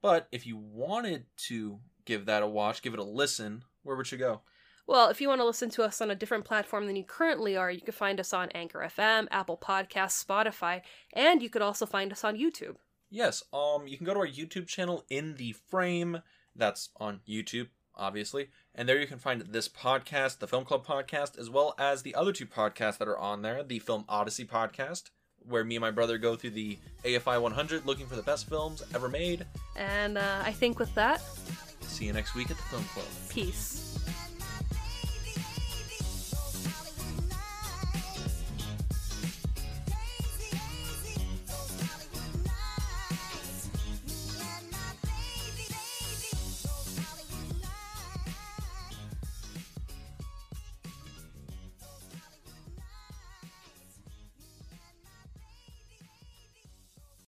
But 0.00 0.28
if 0.30 0.46
you 0.46 0.56
wanted 0.56 1.24
to 1.48 1.80
give 2.04 2.26
that 2.26 2.44
a 2.44 2.46
watch, 2.46 2.80
give 2.80 2.94
it 2.94 3.00
a 3.00 3.04
listen, 3.04 3.64
where 3.82 3.96
would 3.96 4.12
you 4.12 4.16
go? 4.16 4.42
Well, 4.86 5.08
if 5.08 5.20
you 5.20 5.26
want 5.28 5.40
to 5.40 5.44
listen 5.44 5.70
to 5.70 5.82
us 5.82 6.00
on 6.00 6.12
a 6.12 6.14
different 6.14 6.44
platform 6.44 6.86
than 6.86 6.94
you 6.94 7.02
currently 7.02 7.56
are, 7.56 7.68
you 7.68 7.80
can 7.80 7.92
find 7.92 8.20
us 8.20 8.32
on 8.32 8.48
Anchor 8.50 8.78
FM, 8.78 9.26
Apple 9.32 9.58
Podcasts, 9.58 10.24
Spotify, 10.24 10.82
and 11.12 11.42
you 11.42 11.50
could 11.50 11.60
also 11.60 11.84
find 11.84 12.12
us 12.12 12.22
on 12.22 12.38
YouTube. 12.38 12.76
Yes, 13.10 13.42
um 13.52 13.88
you 13.88 13.96
can 13.96 14.06
go 14.06 14.14
to 14.14 14.20
our 14.20 14.28
YouTube 14.28 14.68
channel 14.68 15.04
in 15.10 15.34
the 15.34 15.52
frame. 15.52 16.22
That's 16.54 16.90
on 17.00 17.22
YouTube, 17.28 17.70
obviously. 17.98 18.48
And 18.74 18.88
there 18.88 18.98
you 18.98 19.06
can 19.06 19.18
find 19.18 19.40
this 19.42 19.68
podcast, 19.68 20.38
the 20.38 20.46
Film 20.46 20.64
Club 20.64 20.86
podcast, 20.86 21.38
as 21.38 21.50
well 21.50 21.74
as 21.78 22.02
the 22.02 22.14
other 22.14 22.32
two 22.32 22.46
podcasts 22.46 22.98
that 22.98 23.08
are 23.08 23.18
on 23.18 23.42
there, 23.42 23.62
the 23.62 23.78
Film 23.80 24.04
Odyssey 24.08 24.44
podcast, 24.44 25.10
where 25.48 25.64
me 25.64 25.76
and 25.76 25.80
my 25.82 25.90
brother 25.90 26.18
go 26.18 26.36
through 26.36 26.50
the 26.50 26.78
AFI 27.04 27.40
100 27.40 27.86
looking 27.86 28.06
for 28.06 28.16
the 28.16 28.22
best 28.22 28.48
films 28.48 28.82
ever 28.94 29.08
made. 29.08 29.44
And 29.76 30.16
uh, 30.18 30.42
I 30.44 30.52
think 30.52 30.78
with 30.78 30.94
that, 30.94 31.22
See 31.82 32.04
you 32.04 32.12
next 32.12 32.34
week 32.34 32.50
at 32.50 32.56
the 32.56 32.62
Film 32.64 32.84
Club. 32.84 33.06
peace. 33.30 33.97